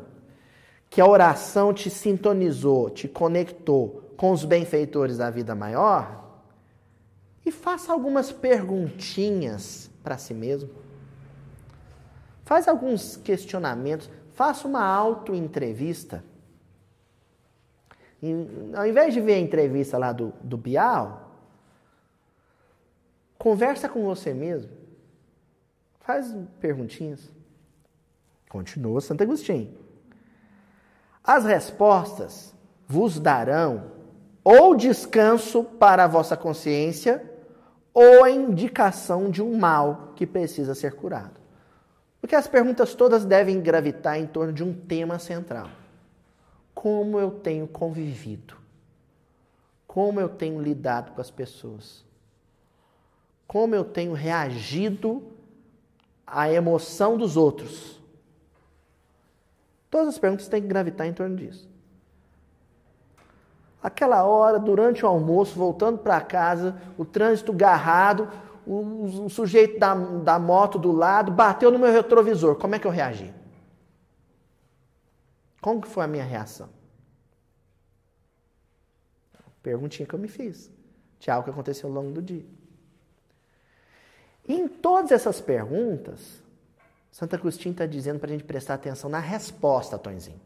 [0.90, 6.24] que a oração te sintonizou, te conectou com os benfeitores da vida maior
[7.46, 10.70] e faça algumas perguntinhas para si mesmo.
[12.46, 16.24] Faz alguns questionamentos, faça uma auto-entrevista.
[18.76, 21.32] Ao invés de ver a entrevista lá do, do Bial,
[23.38, 24.72] conversa com você mesmo.
[26.02, 27.32] Faz perguntinhas.
[28.50, 29.74] Continua Santo Agostinho.
[31.24, 32.54] As respostas
[32.88, 33.96] vos darão
[34.46, 37.24] ou descanso para a vossa consciência,
[37.92, 41.40] ou a indicação de um mal que precisa ser curado.
[42.22, 45.68] Porque as perguntas todas devem gravitar em torno de um tema central:
[46.76, 48.56] como eu tenho convivido?
[49.88, 52.06] Como eu tenho lidado com as pessoas?
[53.48, 55.24] Como eu tenho reagido
[56.28, 58.00] à emoção dos outros?
[59.90, 61.68] Todas as perguntas têm que gravitar em torno disso
[63.86, 68.28] aquela hora, durante o almoço, voltando para casa, o trânsito garrado,
[68.66, 72.56] o, o sujeito da, da moto do lado bateu no meu retrovisor.
[72.56, 73.32] Como é que eu reagi?
[75.66, 76.70] Como que foi a minha reação?
[79.64, 80.70] Perguntinha que eu me fiz.
[81.20, 82.46] De algo que aconteceu ao longo do dia.
[84.48, 86.44] E em todas essas perguntas,
[87.12, 90.40] Santa Agostinho está dizendo para a gente prestar atenção na resposta, Tonzinho.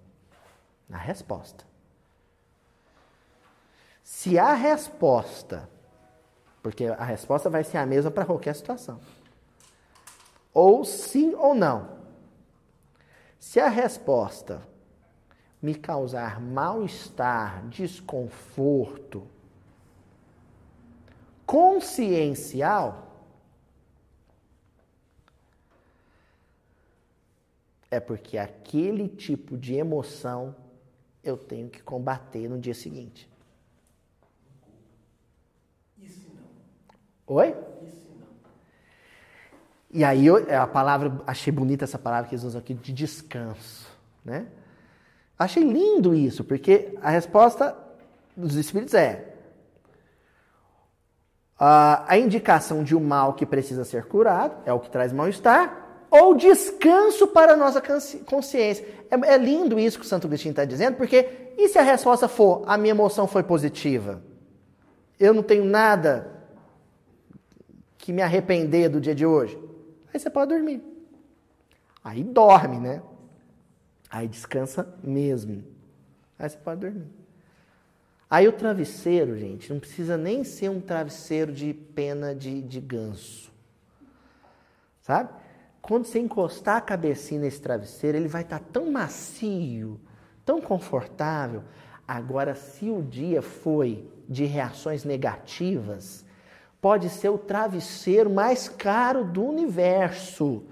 [0.87, 1.65] Na resposta.
[4.01, 5.69] Se a resposta,
[6.63, 9.01] porque a resposta vai ser a mesma para qualquer situação,
[10.53, 11.99] ou sim ou não.
[13.37, 14.65] Se a resposta
[15.61, 19.27] me causar mal-estar, desconforto,
[21.45, 23.09] consciencial,
[27.91, 30.55] é porque aquele tipo de emoção
[31.23, 33.29] eu tenho que combater no dia seguinte.
[37.27, 37.55] Oi?
[39.91, 43.87] E aí eu, a palavra, achei bonita essa palavra que eles usam aqui de descanso,
[44.23, 44.47] né?
[45.39, 47.73] Achei lindo isso, porque a resposta
[48.35, 49.29] dos espíritos é
[51.57, 56.35] a, indicação de um mal que precisa ser curado, é o que traz mal-estar, ou
[56.35, 57.81] descanso para a nossa
[58.25, 58.85] consciência.
[59.09, 62.27] É, é lindo isso que o Santo Agostinho está dizendo, porque e se a resposta
[62.27, 64.21] for a minha emoção foi positiva?
[65.19, 66.31] Eu não tenho nada
[67.97, 69.57] que me arrepender do dia de hoje.
[70.13, 70.81] Aí você pode dormir.
[72.03, 73.01] Aí dorme, né?
[74.09, 75.63] Aí descansa mesmo.
[76.37, 77.07] Aí você pode dormir.
[78.29, 83.51] Aí o travesseiro, gente, não precisa nem ser um travesseiro de pena de, de ganso.
[85.01, 85.29] Sabe?
[85.81, 89.99] Quando você encostar a cabecinha nesse travesseiro, ele vai estar tão macio,
[90.45, 91.63] tão confortável.
[92.07, 96.23] Agora, se o dia foi de reações negativas,
[96.79, 100.63] pode ser o travesseiro mais caro do universo.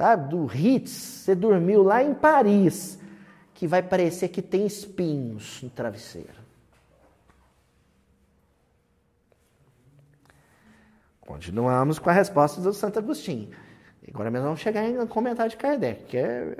[0.00, 0.30] Sabe?
[0.30, 2.98] Do Ritz, você dormiu lá em Paris,
[3.52, 6.40] que vai parecer que tem espinhos no travesseiro.
[11.20, 13.50] Continuamos com a resposta do Santo Agostinho.
[14.08, 16.56] Agora mesmo vamos chegar em comentário de Kardec, que é,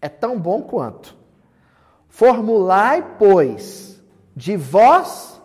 [0.00, 1.14] é tão bom quanto.
[2.08, 4.02] Formulai, pois,
[4.34, 5.38] de vós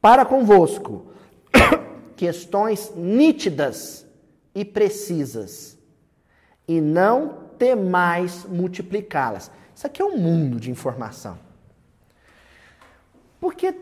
[0.00, 1.12] para convosco
[2.16, 4.10] questões nítidas
[4.54, 5.78] e precisas,
[6.66, 9.50] e não temais multiplicá-las.
[9.74, 11.38] Isso aqui é um mundo de informação.
[13.40, 13.74] Porque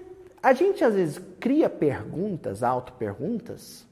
[0.42, 3.84] a gente às vezes cria perguntas, auto-perguntas,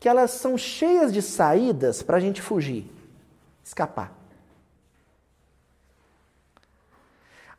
[0.00, 2.90] que elas são cheias de saídas para a gente fugir,
[3.64, 4.16] escapar.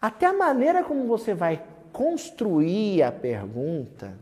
[0.02, 4.18] Até a maneira como você vai construir a pergunta,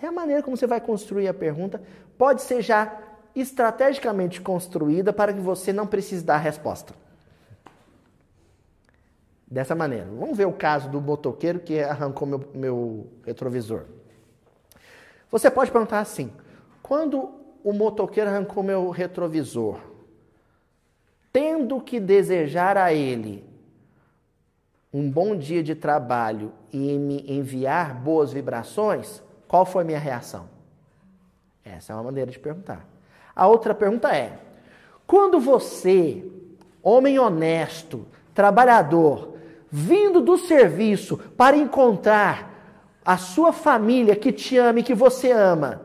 [0.00, 1.82] até a maneira como você vai construir a pergunta,
[2.16, 2.98] pode ser já
[3.36, 6.94] estrategicamente construída para que você não precise dar a resposta.
[9.46, 10.06] Dessa maneira.
[10.06, 13.82] Vamos ver o caso do motoqueiro que arrancou meu, meu retrovisor.
[15.30, 16.32] Você pode perguntar assim:
[16.82, 19.80] quando o motoqueiro arrancou meu retrovisor,
[21.30, 23.44] tendo que desejar a ele
[24.94, 30.48] um bom dia de trabalho e me enviar boas vibrações, qual foi a minha reação?
[31.64, 32.86] Essa é uma maneira de perguntar.
[33.34, 34.38] A outra pergunta é:
[35.08, 36.24] quando você,
[36.80, 39.34] homem honesto, trabalhador,
[39.68, 42.48] vindo do serviço para encontrar
[43.04, 45.80] a sua família que te ama e que você ama,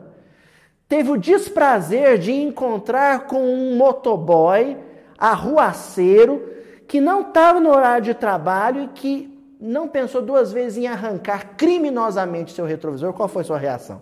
[0.87, 4.77] teve o desprazer de encontrar com um motoboy
[5.17, 6.53] arruaceiro
[6.87, 9.34] que não estava no horário de trabalho e que
[9.65, 14.01] não pensou duas vezes em arrancar criminosamente seu retrovisor, qual foi sua reação?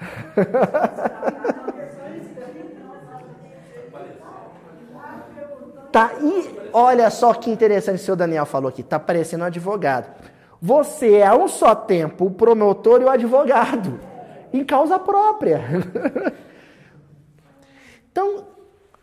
[5.92, 10.14] Tá, e olha só que interessante o seu Daniel falou aqui, tá parecendo um advogado.
[10.60, 13.98] Você é um só tempo o promotor e o advogado,
[14.52, 15.62] em causa própria.
[18.12, 18.44] então,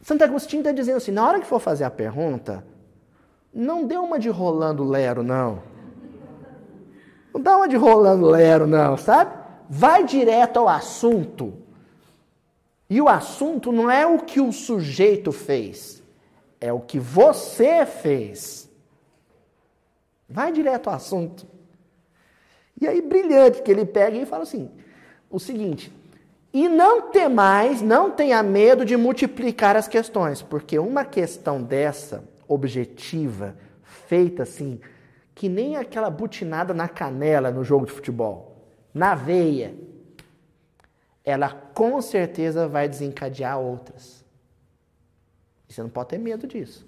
[0.04, 2.64] Santo Agostinho está dizendo assim: na hora que for fazer a pergunta,
[3.54, 5.62] não dê uma de rolando lero, não.
[7.34, 9.34] Não dá uma de rolando lero, não, sabe?
[9.70, 11.54] Vai direto ao assunto.
[12.90, 16.04] E o assunto não é o que o sujeito fez
[16.64, 18.70] é o que você fez.
[20.30, 21.46] Vai direto ao assunto.
[22.80, 24.72] E aí, brilhante, que ele pega e fala assim:
[25.30, 25.92] o seguinte.
[26.54, 32.24] E não mais, não tenha medo de multiplicar as questões, porque uma questão dessa,
[32.54, 34.80] objetiva, feita assim,
[35.36, 38.56] que nem aquela butinada na canela no jogo de futebol,
[38.94, 39.74] na veia,
[41.24, 44.24] ela com certeza vai desencadear outras.
[45.68, 46.88] Você não pode ter medo disso.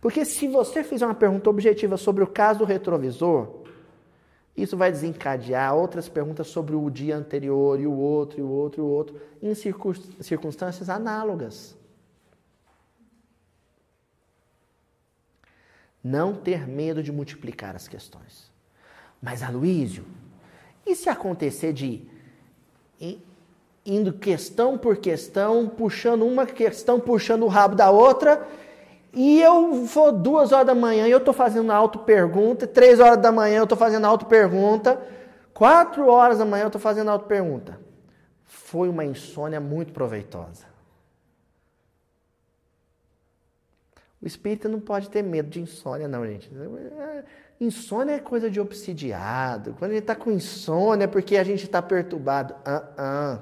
[0.00, 3.60] Porque se você fizer uma pergunta objetiva sobre o caso do retrovisor,
[4.56, 8.80] isso vai desencadear outras perguntas sobre o dia anterior e o outro, e o outro,
[8.80, 11.76] e o outro, em circunstâncias análogas.
[16.02, 18.50] Não ter medo de multiplicar as questões.
[19.20, 20.04] Mas, Aloísio,
[20.86, 22.08] e se acontecer de
[23.84, 28.46] indo questão por questão, puxando uma questão, puxando o rabo da outra,
[29.12, 33.32] e eu vou duas horas da manhã e eu estou fazendo auto-pergunta, três horas da
[33.32, 35.00] manhã eu estou fazendo auto-pergunta,
[35.52, 37.80] quatro horas da manhã eu estou fazendo auto-pergunta.
[38.44, 40.69] Foi uma insônia muito proveitosa.
[44.22, 46.50] O espírita não pode ter medo de insônia, não, gente.
[47.58, 49.74] Insônia é coisa de obsidiado.
[49.78, 52.54] Quando ele está com insônia é porque a gente está perturbado.
[52.54, 53.40] Uh -uh.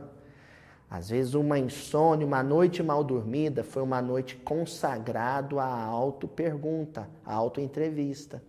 [0.90, 7.34] Às vezes, uma insônia, uma noite mal dormida foi uma noite consagrado à auto-pergunta, à
[7.34, 8.42] auto-entrevista,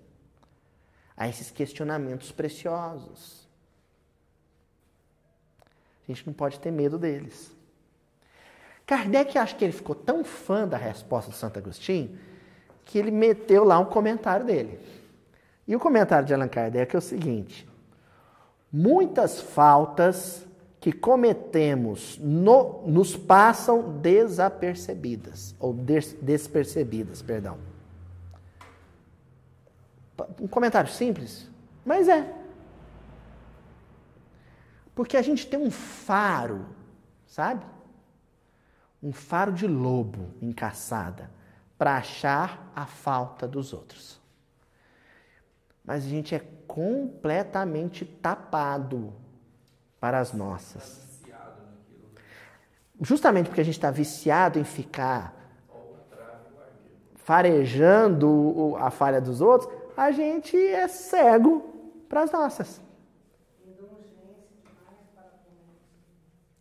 [1.17, 3.49] a esses questionamentos preciosos.
[6.07, 7.58] A gente não pode ter medo deles.
[8.89, 12.17] Kardec acho que ele ficou tão fã da resposta de Santo Agostinho
[12.83, 14.79] que ele meteu lá um comentário dele.
[15.67, 17.69] E o comentário de Allan Kardec é o seguinte:
[18.73, 20.43] muitas faltas
[20.79, 27.59] que cometemos no, nos passam desapercebidas, ou des, despercebidas, perdão.
[30.41, 31.47] Um comentário simples,
[31.85, 32.27] mas é.
[34.95, 36.65] Porque a gente tem um faro,
[37.27, 37.63] sabe?
[39.01, 41.31] Um faro de lobo em caçada
[41.77, 44.19] para achar a falta dos outros.
[45.83, 49.13] Mas a gente é completamente tapado
[49.99, 51.07] para as nossas.
[53.01, 55.35] Justamente porque a gente está viciado em ficar
[57.15, 61.61] farejando a falha dos outros, a gente é cego
[62.09, 62.81] para as nossas.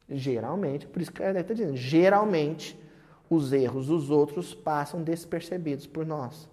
[0.08, 2.78] Geralmente, por isso que a está dizendo, geralmente
[3.28, 6.48] os erros dos outros passam despercebidos por nós.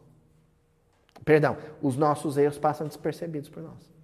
[1.23, 3.95] Perdão, os nossos erros passam despercebidos por nós.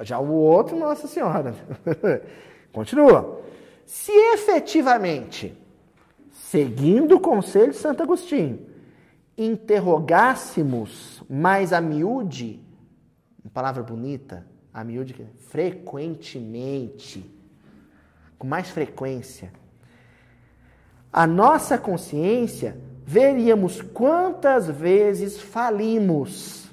[0.00, 1.54] Já o outro, Nossa Senhora.
[2.72, 3.40] Continua.
[3.86, 5.56] Se efetivamente,
[6.30, 8.66] seguindo o conselho de Santo Agostinho,
[9.36, 12.60] interrogássemos mais a miúde,
[13.42, 15.14] uma palavra bonita, a miúde,
[15.48, 17.30] frequentemente,
[18.38, 19.52] com mais frequência,
[21.12, 26.70] a nossa consciência, veríamos quantas vezes falimos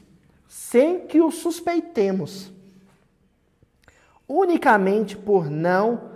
[0.47, 2.51] sem que o suspeitemos
[4.29, 6.11] unicamente por não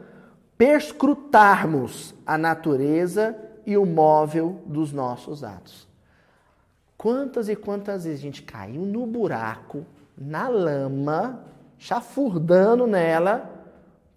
[0.55, 5.87] perscrutarmos a natureza e o móvel dos nossos atos.
[6.95, 9.83] Quantas e quantas vezes a gente caiu no buraco,
[10.15, 11.43] na lama,
[11.83, 13.67] chafurdando nela,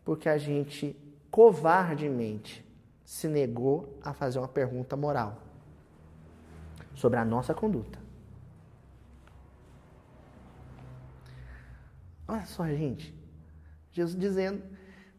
[0.05, 0.97] porque a gente
[1.33, 2.65] covardemente
[3.05, 5.43] se negou a fazer uma pergunta moral
[6.95, 7.99] sobre a nossa conduta.
[12.29, 13.13] Olha só, gente.
[13.91, 14.63] Jesus dizendo: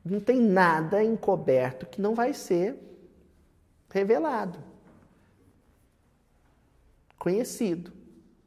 [0.03, 2.77] não tem nada encoberto que não vai ser
[3.89, 4.57] revelado,
[7.19, 7.91] conhecido.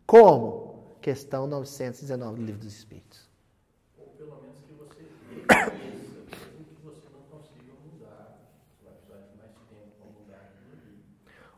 [0.06, 0.96] Como?
[1.02, 3.19] Questão 919 do Livro dos Espíritos.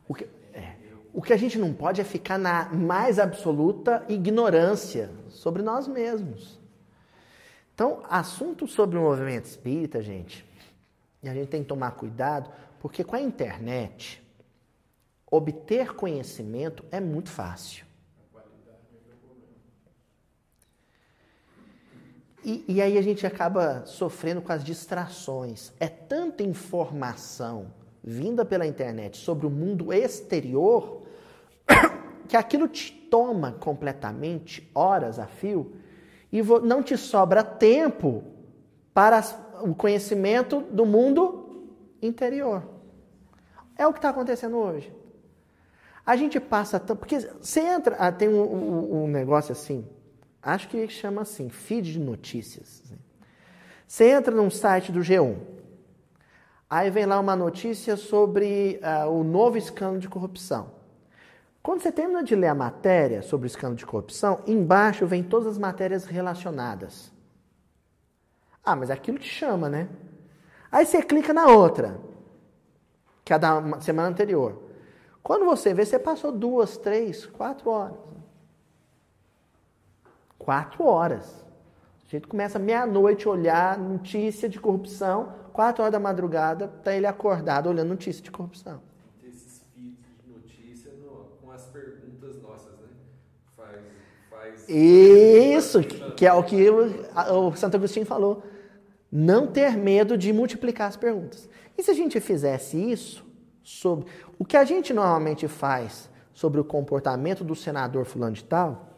[0.07, 0.75] O que, é,
[1.13, 6.59] o que a gente não pode é ficar na mais absoluta ignorância sobre nós mesmos.
[7.73, 10.45] Então, assunto sobre o movimento espírita, gente,
[11.23, 14.21] e a gente tem que tomar cuidado, porque com a internet,
[15.31, 17.85] obter conhecimento é muito fácil.
[22.43, 25.71] E, e, aí a gente acaba sofrendo com as distrações.
[25.79, 27.67] É tanta informação
[28.03, 31.03] vinda pela internet sobre o mundo exterior
[32.27, 35.73] que aquilo te toma completamente horas a fio
[36.31, 38.23] e não te sobra tempo
[38.93, 39.21] para
[39.61, 41.67] o conhecimento do mundo
[42.01, 42.63] interior.
[43.77, 44.93] É o que está acontecendo hoje.
[46.05, 46.79] A gente passa.
[46.79, 47.95] Porque você entra.
[47.97, 49.87] Ah, tem um, um, um, negócio assim,
[50.43, 52.83] acho que chama assim, feed de notícias.
[53.87, 55.37] Você entra num site do G1.
[56.69, 60.71] Aí vem lá uma notícia sobre uh, o novo escândalo de corrupção.
[61.61, 65.47] Quando você termina de ler a matéria sobre o escândalo de corrupção, embaixo vem todas
[65.47, 67.11] as matérias relacionadas.
[68.65, 69.87] Ah, mas aquilo te chama, né?
[70.71, 71.99] Aí você clica na outra,
[73.23, 74.61] que é da semana anterior.
[75.21, 78.12] Quando você vê, você passou duas, três, quatro horas.
[80.43, 81.43] Quatro horas.
[82.05, 87.07] A gente começa meia-noite a olhar notícia de corrupção, quatro horas da madrugada, tá ele
[87.07, 88.81] acordado olhando notícia de corrupção.
[94.67, 98.43] Isso, que é o que o Santo Agostinho falou.
[99.11, 101.49] Não ter medo de multiplicar as perguntas.
[101.77, 103.25] E se a gente fizesse isso
[103.63, 104.05] sobre
[104.37, 108.92] o que a gente normalmente faz sobre o comportamento do senador fulano de tal,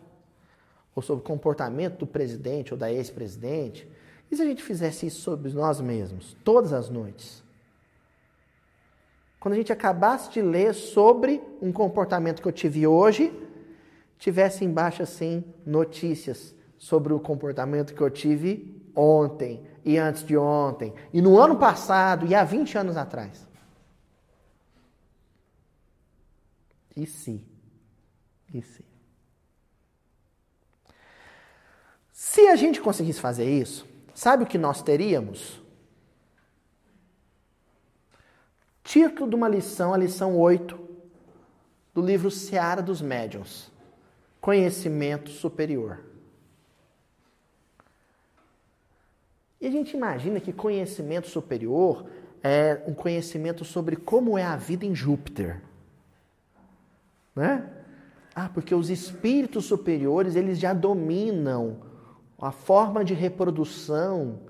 [0.96, 3.88] ou sobre o comportamento do presidente ou da ex-presidente,
[4.32, 7.44] e se a gente fizesse isso sobre nós mesmos, todas as noites?
[9.40, 13.32] Quando a gente acabasse de ler sobre um comportamento que eu tive hoje,
[14.18, 20.94] tivesse embaixo assim notícias sobre o comportamento que eu tive ontem, e antes de ontem,
[21.14, 23.48] e no ano passado, e há 20 anos atrás.
[26.96, 27.46] E se?
[28.52, 28.95] E se?
[32.28, 35.62] Se a gente conseguisse fazer isso, sabe o que nós teríamos?
[38.84, 40.76] Título de uma lição, a lição 8
[41.94, 43.72] do livro Seara dos Médiuns.
[44.42, 46.04] Conhecimento superior.
[49.62, 52.10] E a gente imagina que conhecimento superior
[52.42, 55.62] é um conhecimento sobre como é a vida em Júpiter.
[57.36, 57.70] Né?
[58.34, 61.94] Ah, porque os espíritos superiores, eles já dominam
[62.40, 64.42] a forma de reprodução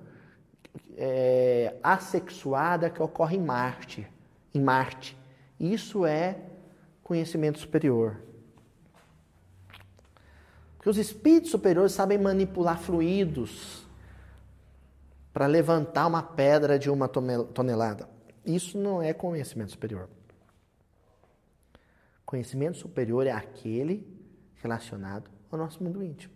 [0.97, 4.07] é, assexuada que ocorre em Marte.
[4.53, 5.17] Em Marte.
[5.59, 6.38] Isso é
[7.03, 8.17] conhecimento superior.
[10.77, 13.86] Porque os espíritos superiores sabem manipular fluidos
[15.33, 18.07] para levantar uma pedra de uma tonelada.
[18.45, 20.09] Isso não é conhecimento superior.
[22.25, 24.07] Conhecimento superior é aquele
[24.61, 26.34] relacionado ao nosso mundo íntimo.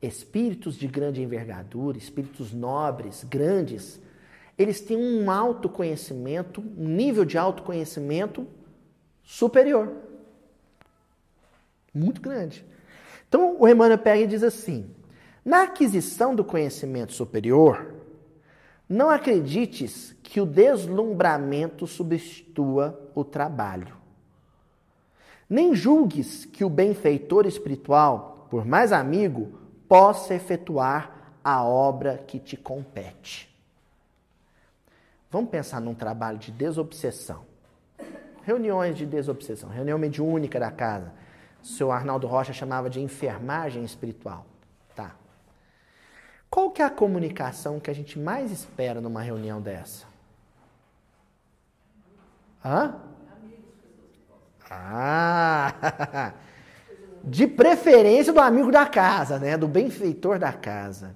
[0.00, 4.00] Espíritos de grande envergadura, espíritos nobres, grandes,
[4.58, 8.46] eles têm um autoconhecimento, um nível de autoconhecimento
[9.22, 9.92] superior.
[11.94, 12.64] Muito grande.
[13.28, 14.90] Então, o Emmanuel pega e diz assim:
[15.44, 17.94] na aquisição do conhecimento superior,
[18.88, 23.96] não acredites que o deslumbramento substitua o trabalho.
[25.48, 29.59] Nem julgues que o benfeitor espiritual, por mais amigo,
[29.90, 31.10] possa efetuar
[31.42, 33.52] a obra que te compete.
[35.28, 37.44] Vamos pensar num trabalho de desobsessão.
[38.44, 41.12] Reuniões de desobsessão, reunião mediúnica da casa.
[41.60, 44.46] O seu Arnaldo Rocha chamava de enfermagem espiritual.
[46.48, 50.04] Qual que é a comunicação que a gente mais espera numa reunião dessa?
[52.64, 53.00] Hã?
[54.68, 56.34] Ah!
[57.22, 59.56] De preferência do amigo da casa, né?
[59.56, 61.14] Do benfeitor da casa.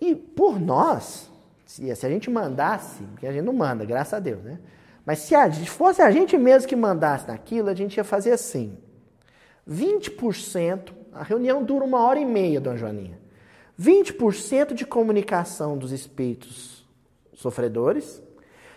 [0.00, 1.30] E por nós,
[1.66, 4.58] se, a gente mandasse, porque a gente não manda, graças a Deus, né?
[5.04, 8.76] Mas se a, fosse a gente mesmo que mandasse naquilo, a gente ia fazer assim:
[9.68, 13.18] 20%, a reunião dura uma hora e meia, dona Joaninha.
[13.80, 16.86] 20% de comunicação dos espíritos
[17.32, 18.22] sofredores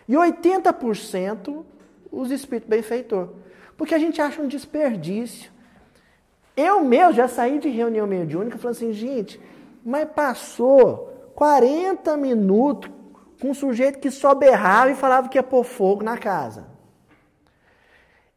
[0.08, 1.66] e 80%
[2.12, 3.30] os espíritos benfeitor.
[3.76, 5.52] Porque a gente acha um desperdício.
[6.56, 9.40] Eu mesmo já saí de reunião mediúnica falando assim, gente,
[9.84, 12.92] mas passou 40 minutos
[13.42, 16.68] com um sujeito que só berrava e falava que ia pôr fogo na casa.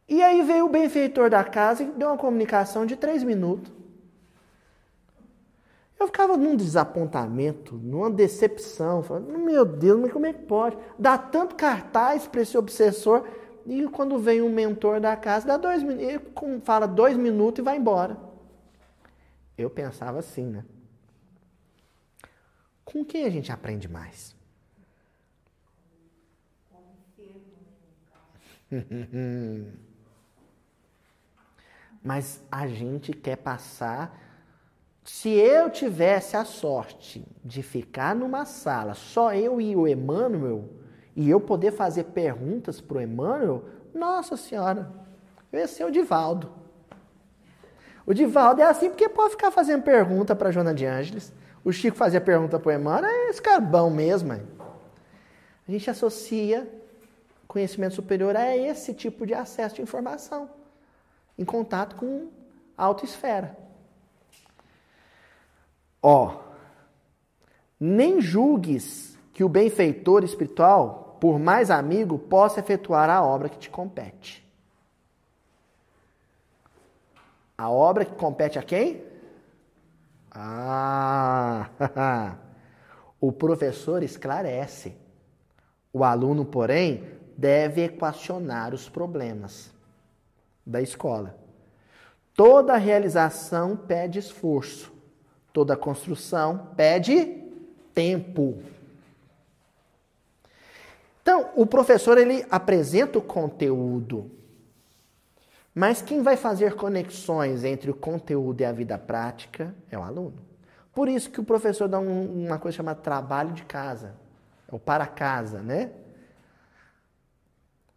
[0.09, 3.71] E aí veio o benfeitor da casa e deu uma comunicação de 3 minutos.
[5.99, 10.77] Eu ficava num desapontamento, numa decepção, falando, meu Deus, mas como é que pode?
[10.97, 13.23] Dá tanto cartaz para esse obsessor
[13.67, 17.75] e quando vem um mentor da casa, dá dois minutos, fala dois minutos e vai
[17.75, 18.17] embora.
[19.57, 20.63] Eu pensava assim, né?
[22.85, 24.33] Com quem a gente aprende mais?
[32.01, 34.17] Mas a gente quer passar
[35.03, 40.69] se eu tivesse a sorte de ficar numa sala, só eu e o Emmanuel,
[41.17, 44.87] e eu poder fazer perguntas para o Emmanuel, nossa senhora,
[45.51, 46.51] eu ia ser o Divaldo.
[48.05, 51.33] O Divaldo é assim porque pode ficar fazendo pergunta para Joana de Ângeles.
[51.65, 54.31] O Chico fazia pergunta para o Emmanuel, é esse carbão mesmo.
[54.31, 54.43] Hein?
[55.67, 56.71] A gente associa
[57.47, 60.47] conhecimento superior a esse tipo de acesso de informação,
[61.35, 62.27] em contato com
[62.77, 63.57] a autoesfera.
[65.99, 66.37] Ó,
[67.79, 73.69] nem julgues que o benfeitor espiritual, por mais amigo, possa efetuar a obra que te
[73.69, 74.45] compete.
[77.57, 79.03] A obra que compete a quem?
[80.31, 81.69] Ah,
[83.19, 84.95] o professor esclarece.
[85.91, 87.03] O aluno, porém,
[87.35, 89.71] deve equacionar os problemas
[90.63, 91.35] da escola.
[92.35, 94.93] Toda realização pede esforço.
[95.51, 97.43] Toda construção pede
[97.95, 98.59] tempo.
[101.27, 104.31] Então, o professor ele apresenta o conteúdo,
[105.75, 110.37] mas quem vai fazer conexões entre o conteúdo e a vida prática é o aluno.
[110.93, 114.15] Por isso que o professor dá um, uma coisa chamada trabalho de casa,
[114.71, 115.91] é o para casa, né?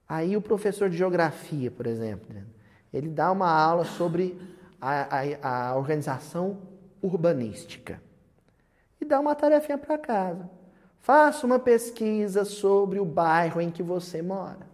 [0.08, 2.42] Aí o professor de geografia, por exemplo, né?
[2.92, 4.42] ele dá uma aula sobre
[4.80, 5.06] a,
[5.44, 6.58] a, a organização
[7.00, 8.02] urbanística
[9.00, 10.50] e dá uma tarefinha para casa.
[11.00, 14.68] Faça uma pesquisa sobre o bairro em que você mora.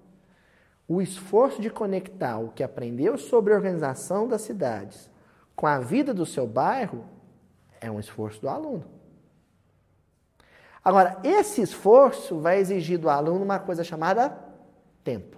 [0.89, 5.11] O esforço de conectar o que aprendeu sobre a organização das cidades
[5.55, 7.05] com a vida do seu bairro
[7.81, 8.85] é um esforço do aluno.
[10.85, 14.39] Agora, esse esforço vai exigir do aluno uma coisa chamada
[15.03, 15.37] tempo.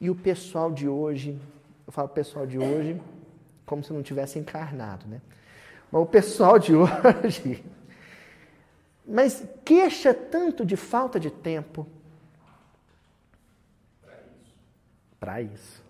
[0.00, 1.40] E o pessoal de hoje,
[1.86, 3.00] eu falo pessoal de hoje
[3.64, 5.22] como se não tivesse encarnado, né?
[5.90, 7.64] Mas o pessoal de hoje,
[9.06, 11.86] mas queixa tanto de falta de tempo
[15.20, 15.82] para isso.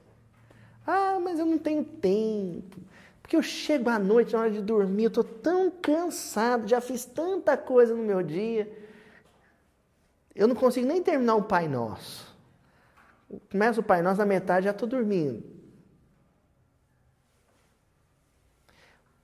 [0.86, 2.80] Ah, mas eu não tenho tempo.
[3.22, 7.04] Porque eu chego à noite, na hora de dormir, eu estou tão cansado, já fiz
[7.04, 8.70] tanta coisa no meu dia.
[10.34, 12.36] Eu não consigo nem terminar o Pai Nosso.
[13.50, 15.42] Começa o Pai Nosso na metade, já estou dormindo.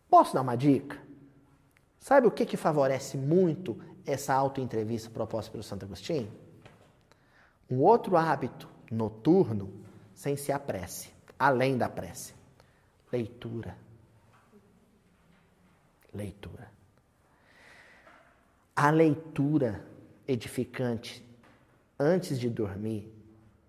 [0.09, 0.99] Posso dar uma dica?
[2.11, 6.31] Sabe o que, que favorece muito essa autoentrevista proposta pelo Santo Agostinho?
[7.71, 9.73] Um outro hábito noturno
[10.13, 12.35] sem ser a prece, além da prece.
[13.13, 13.77] Leitura
[16.13, 16.71] leitura.
[18.75, 19.85] A leitura
[20.27, 21.25] edificante
[21.99, 23.13] antes de dormir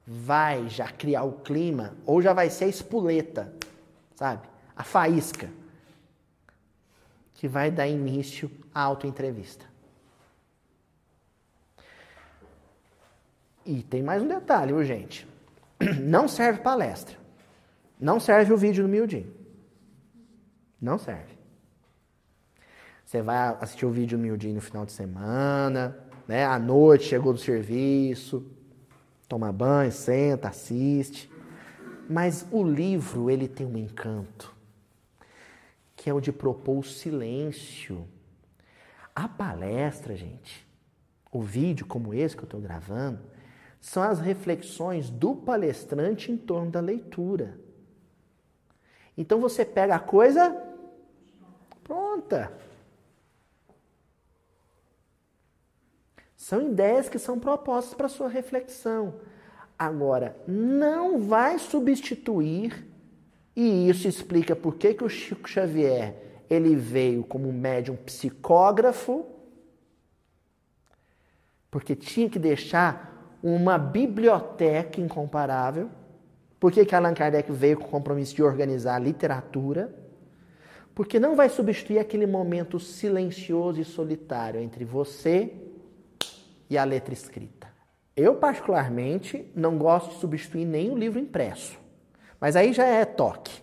[0.06, 3.54] vai já criar o clima, ou já vai ser a espoleta,
[4.16, 4.48] sabe?
[4.76, 5.50] A faísca,
[7.42, 9.66] que vai dar início à autoentrevista.
[13.66, 15.28] E tem mais um detalhe, viu, gente?
[16.04, 17.18] Não serve palestra.
[18.00, 19.34] Não serve o vídeo do Mildinho.
[20.80, 21.34] Não serve.
[23.04, 26.46] Você vai assistir o vídeo miudinho no final de semana, né?
[26.46, 28.46] À noite, chegou do serviço,
[29.28, 31.28] toma banho, senta, assiste.
[32.08, 34.56] Mas o livro, ele tem um encanto,
[36.02, 38.08] que é o de propor o silêncio.
[39.16, 40.68] A palestra, gente,
[41.32, 43.20] o vídeo como esse que eu estou gravando,
[43.80, 47.56] são as reflexões do palestrante em torno da leitura.
[49.16, 50.50] Então você pega a coisa
[51.84, 52.52] pronta.
[56.36, 59.20] São ideias que são propostas para sua reflexão.
[59.78, 62.91] Agora, não vai substituir,
[63.64, 66.16] e isso explica por que, que o Chico Xavier
[66.50, 69.24] ele veio como médium psicógrafo,
[71.70, 75.92] porque tinha que deixar uma biblioteca incomparável.
[76.60, 79.94] Por que, que Allan Kardec veio com o compromisso de organizar a literatura?
[80.96, 85.54] Porque não vai substituir aquele momento silencioso e solitário entre você
[86.68, 87.68] e a letra escrita.
[88.16, 91.81] Eu, particularmente, não gosto de substituir nem o livro impresso.
[92.42, 93.62] Mas aí já é toque.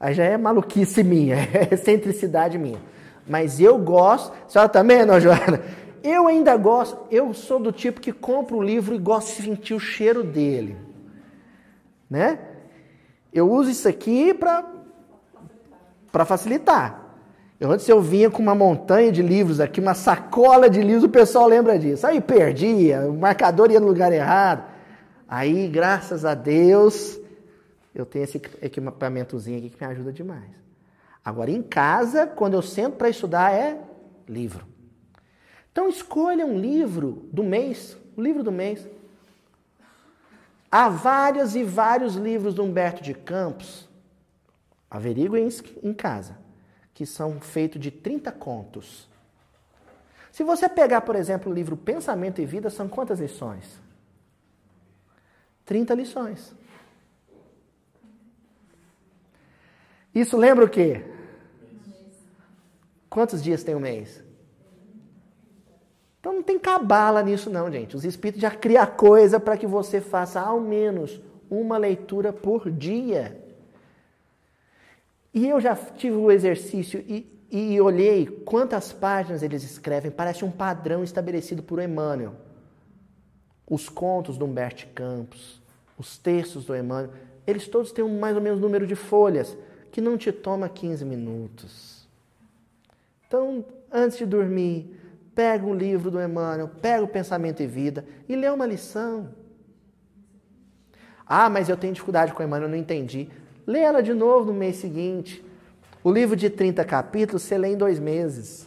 [0.00, 2.80] Aí já é maluquice minha, é excentricidade minha.
[3.26, 4.34] Mas eu gosto.
[4.48, 5.62] Senhora também, não, Joana?
[6.02, 6.98] Eu ainda gosto.
[7.10, 10.76] Eu sou do tipo que compra o livro e gosto de sentir o cheiro dele.
[12.10, 12.38] Né?
[13.32, 17.04] Eu uso isso aqui para facilitar.
[17.60, 21.08] Eu, antes eu vinha com uma montanha de livros aqui, uma sacola de livros, o
[21.08, 22.06] pessoal lembra disso.
[22.06, 24.64] Aí perdia, o marcador ia no lugar errado.
[25.28, 27.20] Aí, graças a Deus,
[27.94, 30.50] eu tenho esse equipamentozinho aqui que me ajuda demais.
[31.24, 33.80] Agora, em casa, quando eu sento para estudar, é
[34.28, 34.66] livro.
[35.72, 38.86] Então, escolha um livro do mês, o livro do mês.
[40.70, 43.88] Há vários e vários livros do Humberto de Campos.
[44.90, 45.48] Averiguem
[45.82, 46.36] em casa
[46.94, 49.08] que são feitos de 30 contos.
[50.32, 53.64] Se você pegar, por exemplo, o livro Pensamento e Vida, são quantas lições?
[55.64, 56.52] 30 lições.
[60.20, 61.04] Isso lembra o quê?
[63.08, 64.22] Quantos dias tem um mês?
[66.18, 67.96] Então não tem cabala nisso não, gente.
[67.96, 73.44] Os espíritos já criam coisa para que você faça ao menos uma leitura por dia.
[75.32, 80.50] E eu já tive o exercício e, e olhei quantas páginas eles escrevem, parece um
[80.50, 82.34] padrão estabelecido por Emmanuel.
[83.70, 85.62] Os contos do Humberto Campos,
[85.96, 87.12] os textos do Emmanuel,
[87.46, 89.56] eles todos têm um mais ou menos número de folhas,
[89.90, 92.08] que não te toma 15 minutos.
[93.26, 94.98] Então, antes de dormir,
[95.34, 99.28] pega um livro do Emmanuel, pega o Pensamento e Vida e lê uma lição.
[101.26, 103.28] Ah, mas eu tenho dificuldade com o Emmanuel, não entendi.
[103.66, 105.44] Lê ela de novo no mês seguinte.
[106.02, 108.66] O livro de 30 capítulos você lê em dois meses.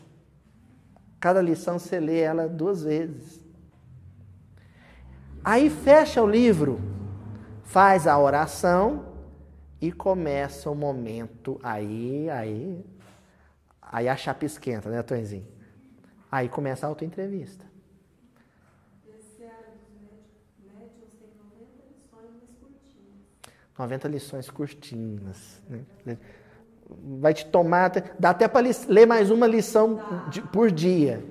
[1.20, 3.40] Cada lição você lê ela duas vezes.
[5.44, 6.80] Aí fecha o livro,
[7.64, 9.11] faz a oração
[9.82, 12.86] E começa o momento, aí, aí,
[13.82, 15.48] aí a chapa esquenta, né, Tonzinho?
[16.32, 17.72] Aí começa a autoentrevista.
[23.82, 25.62] 90 lições curtinhas.
[26.06, 26.18] Né?
[27.20, 31.24] Vai te tomar, dá até para ler mais uma lição de, por dia.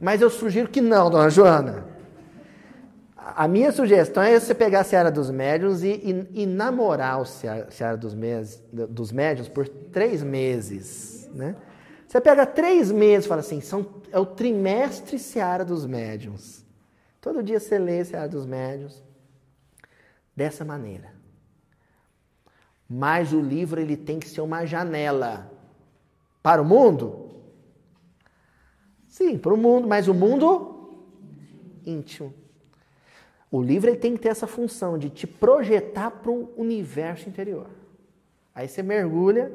[0.00, 1.97] Mas eu sugiro que não, dona Joana.
[3.36, 7.26] A minha sugestão é você pegar a Seara dos Médiuns e, e, e namorar o
[7.26, 11.28] Seara, Seara dos, mes, dos Médiuns por três meses.
[11.34, 11.54] Né?
[12.06, 16.64] Você pega três meses e fala assim, são, é o trimestre Seara dos Médiuns.
[17.20, 19.02] Todo dia você lê Seara dos Médiuns
[20.34, 21.12] dessa maneira.
[22.88, 25.52] Mas o livro ele tem que ser uma janela
[26.42, 27.28] para o mundo?
[29.06, 31.04] Sim, para o mundo, mas o mundo
[31.84, 32.32] íntimo.
[33.50, 37.66] O livro ele tem que ter essa função de te projetar para o universo interior.
[38.54, 39.50] Aí você mergulha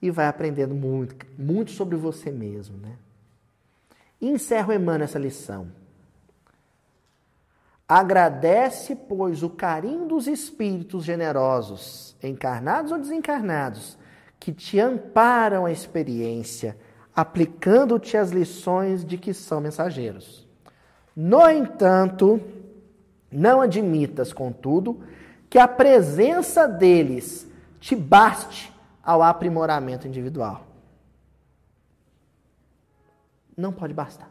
[0.00, 2.96] e vai aprendendo muito, muito sobre você mesmo, né?
[4.20, 5.68] E encerro Emmanuel essa lição.
[7.88, 13.96] Agradece, pois, o carinho dos espíritos generosos, encarnados ou desencarnados,
[14.40, 16.76] que te amparam a experiência,
[17.14, 20.46] aplicando-te as lições de que são mensageiros.
[21.14, 22.40] No entanto,
[23.36, 25.04] não admitas, contudo,
[25.50, 27.46] que a presença deles
[27.78, 28.72] te baste
[29.02, 30.66] ao aprimoramento individual.
[33.54, 34.30] Não pode bastar.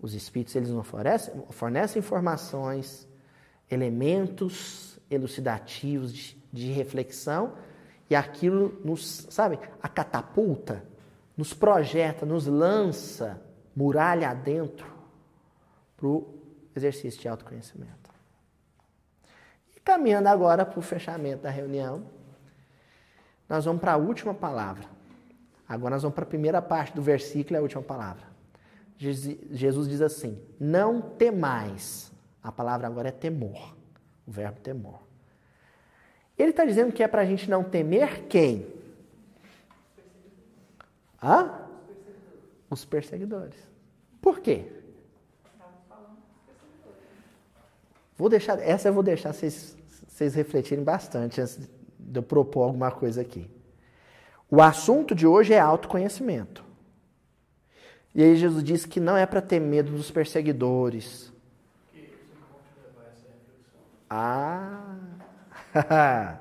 [0.00, 3.06] Os espíritos eles não fornecem, fornecem informações,
[3.70, 7.52] elementos elucidativos de, de reflexão
[8.08, 10.82] e aquilo nos, sabe, a catapulta,
[11.36, 13.38] nos projeta, nos lança
[13.76, 14.90] muralha adentro
[15.98, 16.39] para o
[16.74, 18.10] exercício de autoconhecimento.
[19.76, 22.04] E caminhando agora para o fechamento da reunião,
[23.48, 24.86] nós vamos para a última palavra.
[25.68, 28.24] Agora nós vamos para a primeira parte do versículo e a última palavra.
[28.98, 32.12] Jesus diz assim: Não temais.
[32.42, 33.74] A palavra agora é temor.
[34.26, 35.00] O verbo temor.
[36.38, 38.66] Ele está dizendo que é para a gente não temer quem?
[41.22, 41.66] Hã?
[42.70, 43.56] Os perseguidores.
[44.22, 44.79] Por quê?
[48.20, 49.74] Vou deixar, essa eu vou deixar vocês,
[50.06, 51.58] vocês refletirem bastante antes
[51.98, 53.50] de eu propor alguma coisa aqui.
[54.50, 56.62] O assunto de hoje é autoconhecimento.
[58.14, 61.32] E aí Jesus disse que não é para ter medo dos perseguidores.
[64.10, 64.82] Ah!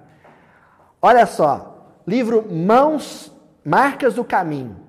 [1.01, 3.31] Olha só, livro Mãos,
[3.63, 4.81] Marcas do Caminho,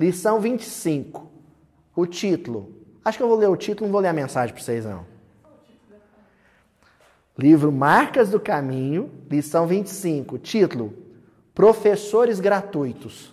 [0.00, 1.30] lição 25.
[1.94, 2.72] O título.
[3.04, 5.17] Acho que eu vou ler o título, não vou ler a mensagem para vocês não.
[7.38, 10.38] Livro Marcas do Caminho, lição 25.
[10.38, 10.92] Título:
[11.54, 13.32] Professores gratuitos.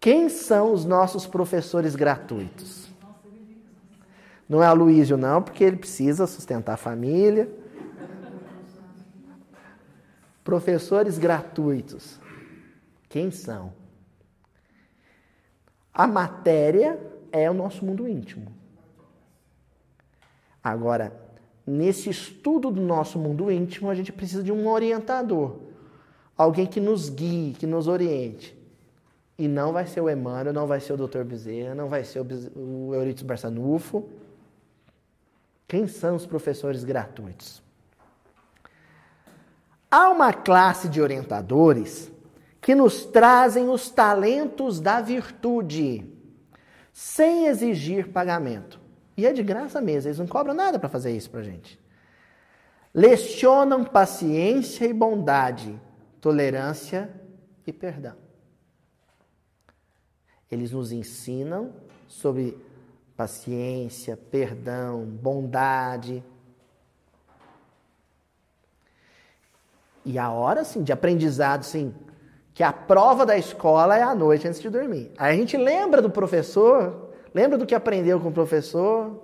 [0.00, 2.88] Quem são os nossos professores gratuitos?
[4.48, 7.50] Não é a Luísio, não, porque ele precisa sustentar a família.
[10.42, 12.18] Professores gratuitos.
[13.10, 13.72] Quem são?
[15.92, 16.98] A matéria
[17.30, 18.63] é o nosso mundo íntimo.
[20.64, 21.14] Agora,
[21.66, 25.56] nesse estudo do nosso mundo íntimo, a gente precisa de um orientador.
[26.34, 28.56] Alguém que nos guie, que nos oriente.
[29.38, 31.22] E não vai ser o Emmanuel, não vai ser o Dr.
[31.22, 32.24] Bezerra, não vai ser
[32.56, 34.08] o Euritos Barçanufo.
[35.68, 37.62] Quem são os professores gratuitos?
[39.90, 42.10] Há uma classe de orientadores
[42.60, 46.10] que nos trazem os talentos da virtude,
[46.92, 48.83] sem exigir pagamento.
[49.16, 51.80] E é de graça mesmo, eles não cobram nada para fazer isso para gente.
[52.92, 55.80] Lecionam paciência e bondade,
[56.20, 57.10] tolerância
[57.66, 58.16] e perdão.
[60.50, 61.72] Eles nos ensinam
[62.06, 62.56] sobre
[63.16, 66.22] paciência, perdão, bondade.
[70.04, 71.94] E a hora, assim, de aprendizado, assim,
[72.52, 75.10] que a prova da escola é à noite antes de dormir.
[75.18, 77.03] Aí a gente lembra do professor,
[77.34, 79.20] lembra do que aprendeu com o professor.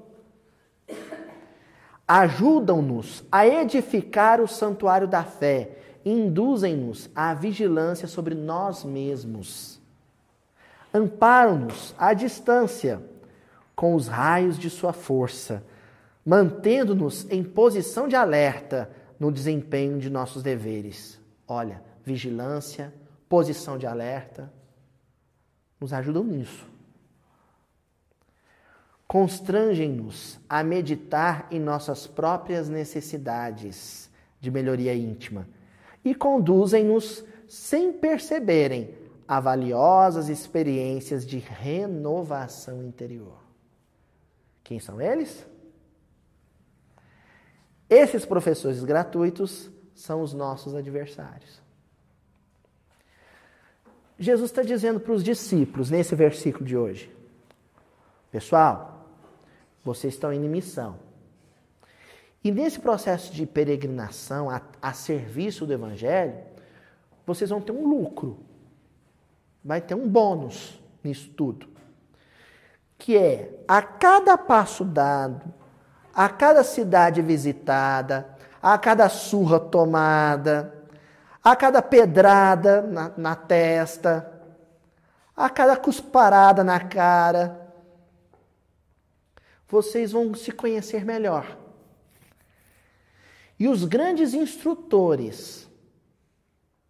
[2.07, 9.81] Ajudam-nos a edificar o santuário da fé, induzem-nos à vigilância sobre nós mesmos
[10.93, 13.03] amparam-nos à distância
[13.75, 15.65] com os raios de sua força,
[16.25, 21.19] mantendo-nos em posição de alerta no desempenho de nossos deveres.
[21.47, 22.93] Olha, vigilância,
[23.29, 24.53] posição de alerta,
[25.81, 26.67] nos ajudam nisso.
[29.11, 34.09] Constrangem-nos a meditar em nossas próprias necessidades,
[34.39, 35.49] de melhoria íntima
[36.05, 38.95] e conduzem-nos, sem perceberem,
[39.27, 43.43] a valiosas experiências de renovação interior.
[44.63, 45.45] Quem são eles?
[47.89, 51.61] Esses professores gratuitos são os nossos adversários.
[54.17, 57.13] Jesus está dizendo para os discípulos nesse versículo de hoje:
[58.31, 58.90] Pessoal,
[59.85, 60.97] vocês estão em missão.
[62.43, 66.35] E nesse processo de peregrinação a, a serviço do Evangelho,
[67.27, 68.39] vocês vão ter um lucro.
[69.63, 71.69] Vai ter um bônus nisso tudo.
[72.97, 75.53] Que é, a cada passo dado,
[76.15, 78.27] a cada cidade visitada,
[78.63, 80.75] a cada surra tomada,
[81.43, 84.31] a cada pedrada na, na testa,
[85.37, 87.60] a cada cusparada na cara,
[89.71, 91.57] vocês vão se conhecer melhor.
[93.59, 95.69] E os grandes instrutores,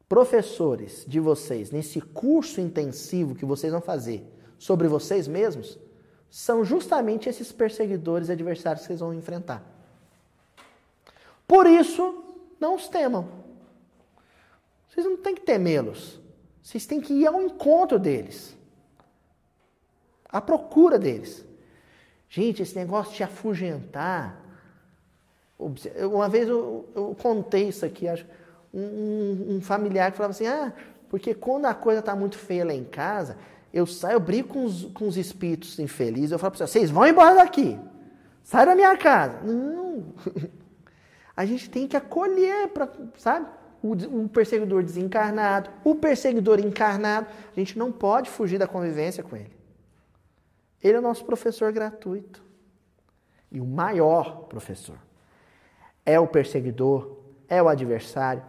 [0.09, 4.25] professores de vocês, nesse curso intensivo que vocês vão fazer
[4.59, 5.79] sobre vocês mesmos,
[6.31, 9.63] são justamente esses perseguidores e adversários que vocês vão enfrentar.
[11.47, 12.25] Por isso,
[12.61, 13.29] não os temam.
[14.89, 16.21] Vocês não têm que temê-los.
[16.63, 18.57] Vocês têm que ir ao encontro deles.
[20.29, 21.45] À procura deles.
[22.31, 24.41] Gente, esse negócio de afugentar
[26.11, 28.25] uma vez eu, eu contei isso aqui, acho,
[28.73, 30.73] um, um, familiar que falava assim, ah,
[31.09, 33.37] porque quando a coisa está muito feia lá em casa,
[33.73, 36.91] eu saio, eu brigo com os, com os espíritos infelizes, eu falo para vocês, vocês
[36.91, 37.79] vão embora daqui,
[38.43, 39.41] sai da minha casa.
[39.43, 40.05] Não,
[41.37, 43.47] a gente tem que acolher, pra, sabe?
[43.83, 49.37] O, o perseguidor desencarnado, o perseguidor encarnado, a gente não pode fugir da convivência com
[49.37, 49.60] ele.
[50.83, 52.43] Ele é o nosso professor gratuito
[53.51, 54.99] e o maior professor
[56.05, 57.19] é o perseguidor,
[57.49, 58.43] é o adversário.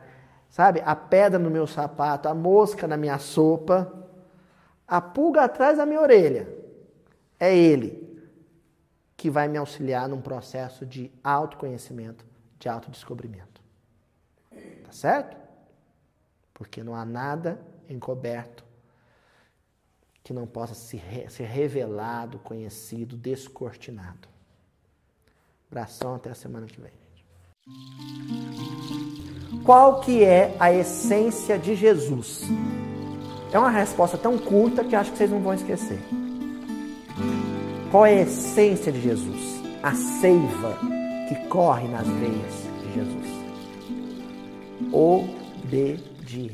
[0.50, 0.82] Sabe?
[0.86, 3.92] A pedra no meu sapato, a mosca na minha sopa,
[4.88, 6.48] a pulga atrás da minha orelha.
[7.40, 8.10] É ele
[9.16, 12.26] que vai me auxiliar num processo de autoconhecimento,
[12.60, 13.62] de autodescobrimento.
[14.84, 15.38] Tá certo?
[16.54, 18.64] Porque não há nada encoberto
[20.24, 21.02] que não possa ser
[21.44, 24.28] revelado, conhecido, descortinado.
[25.70, 26.92] Abração até a semana que vem.
[29.64, 32.42] Qual que é a essência de Jesus?
[33.52, 36.00] É uma resposta tão curta que acho que vocês não vão esquecer.
[37.92, 39.62] Qual é a essência de Jesus?
[39.84, 40.78] A seiva
[41.28, 42.54] que corre nas veias
[42.84, 43.28] de Jesus.
[44.92, 46.52] Obediência.